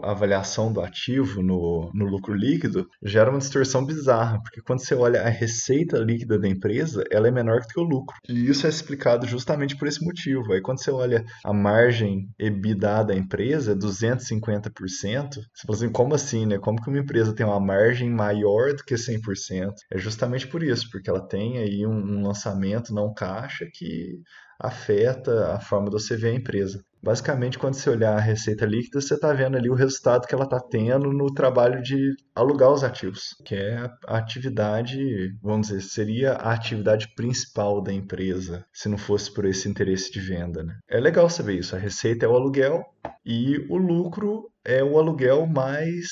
a 0.03 0.11
avaliação 0.11 0.71
do 0.71 0.81
ativo 0.81 1.41
no, 1.41 1.91
no 1.93 2.05
lucro 2.05 2.33
líquido 2.33 2.87
gera 3.01 3.29
uma 3.29 3.39
distorção 3.39 3.85
bizarra, 3.85 4.41
porque 4.41 4.61
quando 4.61 4.79
você 4.79 4.95
olha 4.95 5.21
a 5.21 5.29
receita 5.29 5.97
líquida 5.97 6.39
da 6.39 6.47
empresa, 6.47 7.03
ela 7.11 7.27
é 7.27 7.31
menor 7.31 7.61
que 7.67 7.79
o 7.79 7.83
lucro. 7.83 8.15
E 8.27 8.49
isso 8.49 8.65
é 8.65 8.69
explicado 8.69 9.27
justamente 9.27 9.75
por 9.75 9.87
esse 9.87 10.03
motivo. 10.03 10.53
Aí 10.53 10.61
quando 10.61 10.81
você 10.81 10.91
olha 10.91 11.23
a 11.43 11.53
margem 11.53 12.29
EBITDA 12.39 13.03
da 13.03 13.15
empresa, 13.15 13.75
250%, 13.75 14.71
você 14.83 15.67
fala 15.67 15.77
assim, 15.77 15.89
como 15.89 16.15
assim, 16.15 16.45
né? 16.45 16.57
Como 16.57 16.81
que 16.81 16.89
uma 16.89 16.99
empresa 16.99 17.35
tem 17.35 17.45
uma 17.45 17.59
margem 17.59 18.09
maior 18.09 18.73
do 18.73 18.83
que 18.83 18.95
100%? 18.95 19.73
É 19.91 19.97
justamente 19.97 20.47
por 20.47 20.63
isso, 20.63 20.89
porque 20.89 21.09
ela 21.09 21.27
tem 21.27 21.57
aí 21.57 21.85
um, 21.85 22.19
um 22.19 22.25
lançamento 22.25 22.93
não 22.93 23.13
caixa 23.13 23.67
que 23.73 24.21
afeta 24.59 25.53
a 25.53 25.59
forma 25.59 25.89
de 25.89 25.93
você 25.93 26.15
ver 26.15 26.29
a 26.29 26.35
empresa. 26.35 26.83
Basicamente, 27.03 27.59
quando 27.59 27.73
você 27.73 27.89
olhar 27.89 28.15
a 28.15 28.21
receita 28.21 28.65
líquida, 28.65 29.01
você 29.01 29.15
está 29.15 29.33
vendo 29.33 29.57
ali 29.57 29.69
o 29.69 29.75
resultado 29.75 30.25
que 30.25 30.33
ela 30.33 30.45
está 30.45 30.57
tendo 30.57 31.11
no 31.11 31.33
trabalho 31.33 31.81
de 31.81 32.15
alugar 32.33 32.71
os 32.71 32.81
ativos, 32.81 33.35
que 33.43 33.55
é 33.55 33.89
a 34.07 34.17
atividade, 34.17 34.97
vamos 35.41 35.67
dizer, 35.67 35.81
seria 35.81 36.31
a 36.31 36.53
atividade 36.53 37.13
principal 37.13 37.81
da 37.81 37.91
empresa, 37.91 38.65
se 38.71 38.87
não 38.87 38.97
fosse 38.97 39.33
por 39.33 39.43
esse 39.43 39.67
interesse 39.67 40.09
de 40.13 40.21
venda. 40.21 40.63
Né? 40.63 40.75
É 40.89 40.97
legal 40.97 41.29
saber 41.29 41.59
isso. 41.59 41.75
A 41.75 41.79
receita 41.79 42.25
é 42.25 42.29
o 42.29 42.35
aluguel 42.35 42.81
e 43.25 43.57
o 43.69 43.75
lucro 43.75 44.49
é 44.63 44.81
o 44.81 44.97
aluguel 44.97 45.45
mais 45.45 46.07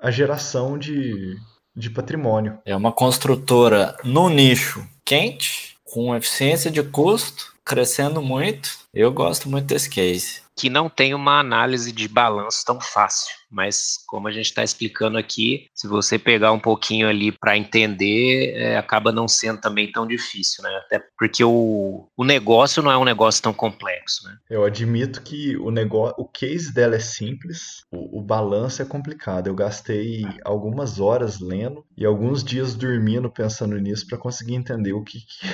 a 0.00 0.10
geração 0.10 0.76
de, 0.76 1.36
de 1.76 1.90
patrimônio. 1.90 2.58
É 2.64 2.74
uma 2.74 2.92
construtora 2.92 3.96
no 4.02 4.28
nicho 4.28 4.84
quente, 5.04 5.73
com 5.84 6.14
eficiência 6.16 6.70
de 6.70 6.82
custo 6.82 7.54
crescendo 7.64 8.20
muito. 8.20 8.70
Eu 8.92 9.12
gosto 9.12 9.48
muito 9.48 9.66
desse 9.66 9.88
case. 9.88 10.43
Que 10.56 10.70
não 10.70 10.88
tem 10.88 11.14
uma 11.14 11.40
análise 11.40 11.90
de 11.92 12.06
balanço 12.06 12.64
tão 12.64 12.80
fácil, 12.80 13.34
mas 13.50 13.98
como 14.06 14.28
a 14.28 14.32
gente 14.32 14.46
está 14.46 14.62
explicando 14.62 15.16
aqui, 15.18 15.68
se 15.74 15.86
você 15.86 16.18
pegar 16.18 16.52
um 16.52 16.58
pouquinho 16.58 17.08
ali 17.08 17.32
para 17.32 17.56
entender, 17.56 18.52
é, 18.56 18.76
acaba 18.76 19.12
não 19.12 19.28
sendo 19.28 19.60
também 19.60 19.90
tão 19.90 20.06
difícil, 20.06 20.62
né? 20.62 20.70
Até 20.84 21.02
porque 21.18 21.44
o, 21.44 22.08
o 22.16 22.24
negócio 22.24 22.82
não 22.82 22.90
é 22.90 22.96
um 22.96 23.04
negócio 23.04 23.42
tão 23.42 23.52
complexo, 23.52 24.26
né? 24.28 24.36
Eu 24.50 24.64
admito 24.64 25.22
que 25.22 25.56
o 25.56 25.70
negócio, 25.70 26.14
o 26.18 26.28
case 26.28 26.72
dela 26.72 26.96
é 26.96 27.00
simples, 27.00 27.84
o, 27.90 28.18
o 28.18 28.22
balanço 28.22 28.82
é 28.82 28.84
complicado. 28.84 29.46
Eu 29.46 29.54
gastei 29.54 30.24
algumas 30.44 31.00
horas 31.00 31.40
lendo 31.40 31.84
e 31.96 32.04
alguns 32.04 32.42
dias 32.42 32.74
dormindo 32.74 33.30
pensando 33.30 33.78
nisso 33.78 34.06
para 34.06 34.18
conseguir 34.18 34.54
entender 34.54 34.92
o 34.92 35.02
que, 35.02 35.18
que 35.20 35.46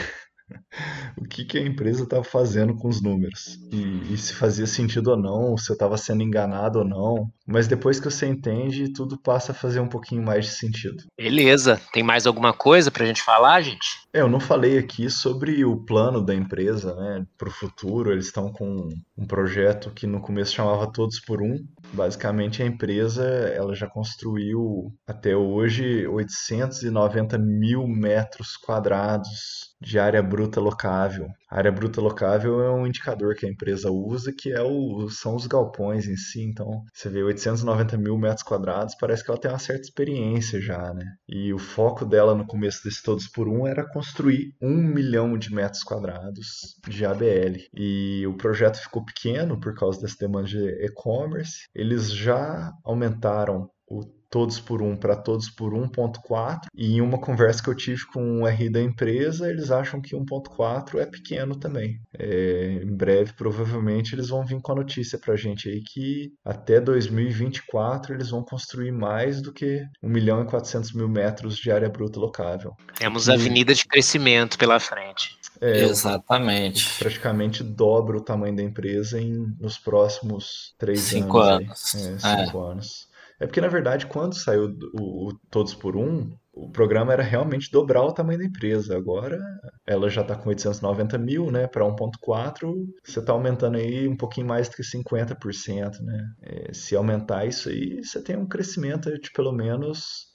o 1.17 1.25
que, 1.25 1.45
que 1.45 1.59
a 1.59 1.63
empresa 1.63 2.05
estava 2.05 2.25
fazendo 2.25 2.75
com 2.75 2.89
os 2.89 3.03
números 3.03 3.59
e, 3.73 4.13
e, 4.13 4.17
se 4.17 4.35
fazia 4.35 4.67
sentido 4.67 5.11
ou 5.11 5.17
não, 5.17 5.57
se 5.57 5.71
eu 5.71 5.75
estava 5.75 5.97
sendo 5.97 6.23
enganado 6.23 6.81
ou 6.81 6.85
não. 6.85 7.31
Mas 7.47 7.67
depois 7.67 7.99
que 7.99 8.11
você 8.11 8.27
entende, 8.27 8.93
tudo 8.93 9.19
passa 9.19 9.53
a 9.53 9.55
fazer 9.55 9.81
um 9.81 9.89
pouquinho 9.89 10.23
mais 10.23 10.47
de 10.47 10.53
sentido. 10.53 11.05
Beleza. 11.17 11.81
Tem 11.93 12.03
mais 12.03 12.27
alguma 12.27 12.53
coisa 12.53 12.91
para 12.91 13.05
a 13.05 13.07
gente 13.07 13.23
falar, 13.23 13.61
gente? 13.61 13.87
É, 14.13 14.21
eu 14.21 14.29
não 14.29 14.41
falei 14.41 14.79
aqui 14.79 15.09
sobre 15.09 15.65
o 15.65 15.77
plano 15.85 16.25
da 16.25 16.35
empresa, 16.35 16.95
né, 16.95 17.27
para 17.39 17.49
o 17.49 17.53
futuro. 17.53 18.13
Eles 18.13 18.27
estão 18.27 18.53
com 18.53 18.89
um 19.21 19.27
projeto 19.27 19.91
que 19.91 20.07
no 20.07 20.21
começo 20.21 20.55
chamava 20.55 20.91
Todos 20.91 21.21
por 21.21 21.43
Um. 21.43 21.57
Basicamente, 21.93 22.63
a 22.63 22.67
empresa 22.67 23.23
ela 23.23 23.75
já 23.75 23.87
construiu 23.87 24.93
até 25.07 25.37
hoje 25.37 26.07
890 26.07 27.37
mil 27.37 27.87
metros 27.87 28.57
quadrados 28.57 29.71
de 29.81 29.99
área 29.99 30.23
bruta 30.23 30.61
locável. 30.61 31.29
A 31.51 31.57
área 31.59 31.73
bruta 31.73 32.01
locável 32.01 32.61
é 32.61 32.71
um 32.71 32.87
indicador 32.87 33.35
que 33.35 33.45
a 33.45 33.49
empresa 33.49 33.91
usa, 33.91 34.33
que 34.33 34.53
é 34.53 34.63
o, 34.63 35.09
são 35.11 35.35
os 35.35 35.47
galpões 35.47 36.07
em 36.07 36.17
si. 36.17 36.43
Então, 36.43 36.83
você 36.95 37.09
vê 37.09 37.23
890 37.23 37.97
mil 37.99 38.17
metros 38.17 38.43
quadrados, 38.43 38.95
parece 38.95 39.25
que 39.25 39.31
ela 39.31 39.41
tem 39.41 39.51
uma 39.51 39.59
certa 39.59 39.83
experiência 39.83 40.61
já, 40.61 40.95
né? 40.95 41.05
E 41.29 41.53
o 41.53 41.59
foco 41.59 42.05
dela 42.05 42.35
no 42.35 42.47
começo 42.47 42.85
desse 42.85 43.03
Todos 43.03 43.27
por 43.29 43.49
Um 43.49 43.67
era 43.67 43.89
construir 43.91 44.55
um 44.63 44.77
milhão 44.77 45.37
de 45.37 45.53
metros 45.53 45.83
quadrados 45.83 46.77
de 46.87 47.05
ABL. 47.05 47.57
E 47.75 48.27
o 48.27 48.37
projeto 48.37 48.77
ficou 48.77 49.05
pequeno 49.13 49.59
por 49.59 49.75
causa 49.75 50.01
dessa 50.01 50.17
demanda 50.19 50.49
de 50.49 50.69
e-commerce. 50.85 51.67
Eles 51.75 52.13
já 52.13 52.73
aumentaram 52.85 53.71
o 53.87 54.20
todos 54.31 54.61
por 54.61 54.81
um 54.81 54.97
para 54.97 55.17
todos 55.17 55.51
por 55.51 55.73
1.4 55.73 56.67
e 56.75 56.95
em 56.95 57.01
uma 57.01 57.19
conversa 57.19 57.63
que 57.63 57.69
eu 57.69 57.75
tive 57.75 58.07
com 58.07 58.43
o 58.43 58.47
RI 58.47 58.71
da 58.71 58.81
empresa, 58.81 59.51
eles 59.51 59.71
acham 59.71 60.01
que 60.01 60.15
1.4 60.17 60.99
é 60.99 61.07
pequeno 61.07 61.57
também. 61.57 62.01
É, 62.17 62.81
em 62.83 62.97
breve, 62.97 63.33
provavelmente, 63.33 64.15
eles 64.15 64.29
vão 64.29 64.45
vir 64.45 64.61
com 64.63 64.73
a 64.73 64.77
notícia 64.77 65.19
pra 65.19 65.37
gente 65.37 65.69
aí 65.69 65.83
que 65.83 66.33
até 66.45 66.81
2024 66.81 68.15
eles 68.15 68.31
vão 68.31 68.45
construir 68.45 68.93
mais 68.93 69.43
do 69.43 69.53
que 69.53 69.83
1 70.03 70.09
milhão 70.09 70.43
e 70.43 70.47
400 70.47 70.93
mil 70.93 71.09
metros 71.09 71.57
de 71.57 71.71
área 71.71 71.89
bruta 71.89 72.21
locável. 72.21 72.75
Temos 72.97 73.29
a 73.29 73.35
avenida 73.35 73.75
de 73.75 73.85
crescimento 73.85 74.57
pela 74.57 74.79
frente. 74.79 75.41
É, 75.61 75.83
Exatamente. 75.83 76.99
praticamente 76.99 77.63
dobra 77.63 78.17
o 78.17 78.23
tamanho 78.23 78.57
da 78.57 78.63
empresa 78.63 79.21
em, 79.21 79.55
nos 79.61 79.77
próximos 79.77 80.75
três 80.79 81.01
Cinco 81.01 81.39
anos. 81.39 81.95
anos. 81.95 82.25
É, 82.25 82.45
cinco 82.47 82.61
anos. 82.61 83.10
É 83.41 83.47
porque, 83.47 83.61
na 83.61 83.69
verdade, 83.69 84.07
quando 84.07 84.37
saiu 84.37 84.77
o, 84.93 85.29
o 85.29 85.39
Todos 85.51 85.75
por 85.75 85.97
Um, 85.97 86.31
o 86.53 86.71
programa 86.71 87.13
era 87.13 87.23
realmente 87.23 87.71
dobrar 87.71 88.03
o 88.03 88.13
tamanho 88.13 88.39
da 88.39 88.45
empresa. 88.45 88.97
Agora 88.97 89.39
ela 89.87 90.11
já 90.11 90.21
está 90.21 90.35
com 90.37 90.51
890 90.51 91.17
mil, 91.17 91.51
né? 91.51 91.67
Para 91.67 91.85
1.4, 91.85 92.75
você 93.03 93.21
está 93.21 93.33
aumentando 93.33 93.79
aí 93.79 94.07
um 94.07 94.17
pouquinho 94.17 94.47
mais 94.47 94.69
do 94.69 94.77
que 94.77 94.83
50%, 94.83 96.01
né? 96.01 96.25
É, 96.43 96.73
se 96.75 96.95
aumentar 96.95 97.47
isso 97.47 97.69
aí, 97.71 98.05
você 98.05 98.23
tem 98.23 98.37
um 98.37 98.47
crescimento 98.47 99.11
de 99.19 99.31
pelo 99.33 99.53
menos 99.53 100.29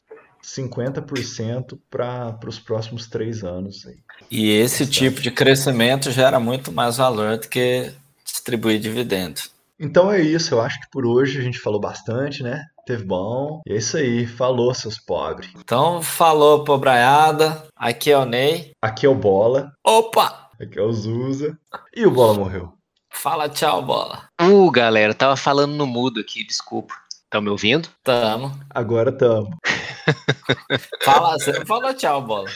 50% 0.43 1.79
para 1.89 2.39
os 2.47 2.59
próximos 2.59 3.07
três 3.07 3.43
anos. 3.43 3.85
Aí. 3.85 3.97
E 4.31 4.49
esse 4.49 4.87
tipo 4.87 5.21
de 5.21 5.31
crescimento 5.31 6.11
gera 6.11 6.39
muito 6.39 6.71
mais 6.71 6.97
valor 6.97 7.37
do 7.37 7.47
que 7.47 7.91
distribuir 8.23 8.79
dividendo. 8.79 9.41
Então 9.79 10.11
é 10.11 10.21
isso, 10.21 10.53
eu 10.53 10.61
acho 10.61 10.79
que 10.79 10.87
por 10.89 11.05
hoje 11.05 11.39
a 11.39 11.41
gente 11.41 11.59
falou 11.59 11.79
bastante, 11.79 12.41
né? 12.41 12.63
Teve 12.85 13.03
bom. 13.03 13.61
E 13.67 13.73
é 13.73 13.77
isso 13.77 13.97
aí, 13.97 14.25
falou, 14.25 14.73
seus 14.73 14.97
pobres. 14.97 15.51
Então, 15.57 16.01
falou, 16.01 16.63
pobraiada. 16.63 17.67
Aqui 17.75 18.11
é 18.11 18.17
o 18.17 18.25
Ney. 18.25 18.71
Aqui 18.81 19.05
é 19.05 19.09
o 19.09 19.15
Bola, 19.15 19.71
Opa! 19.83 20.49
aqui 20.61 20.79
é 20.79 20.81
o 20.81 20.91
Zuza. 20.91 21.57
E 21.95 22.05
o 22.05 22.11
Bola 22.11 22.35
morreu. 22.35 22.73
Fala 23.11 23.49
tchau, 23.49 23.81
bola. 23.81 24.29
Uh, 24.41 24.69
galera, 24.69 25.13
tava 25.13 25.37
falando 25.37 25.73
no 25.73 25.87
mudo 25.87 26.19
aqui, 26.19 26.45
desculpa. 26.45 26.93
Estão 27.23 27.41
me 27.41 27.49
ouvindo? 27.49 27.89
Tamo. 28.03 28.51
Agora 28.69 29.11
tamo. 29.11 29.49
Fala, 31.03 31.37
falou 31.65 31.93
tchau, 31.93 32.21
bola. 32.21 32.49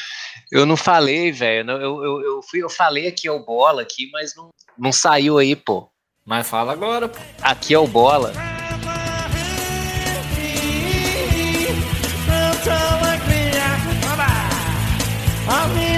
Eu 0.51 0.65
não 0.65 0.77
falei, 0.77 1.31
velho. 1.31 1.71
Eu, 1.71 2.03
eu, 2.03 2.21
eu, 2.21 2.41
fui, 2.43 2.61
eu 2.61 2.69
falei 2.69 3.07
aqui 3.07 3.27
é 3.27 3.31
o 3.31 3.43
bola 3.43 3.81
aqui, 3.81 4.09
mas 4.11 4.35
não, 4.35 4.49
não 4.77 4.91
saiu 4.91 5.37
aí, 5.37 5.55
pô. 5.55 5.89
Mas 6.29 6.47
fala 6.47 6.73
agora, 6.73 7.09
pô. 7.09 7.17
Aqui 7.41 7.73
é 7.73 7.79
o 7.79 7.87
bola. 7.87 8.31
I'm 15.51 15.88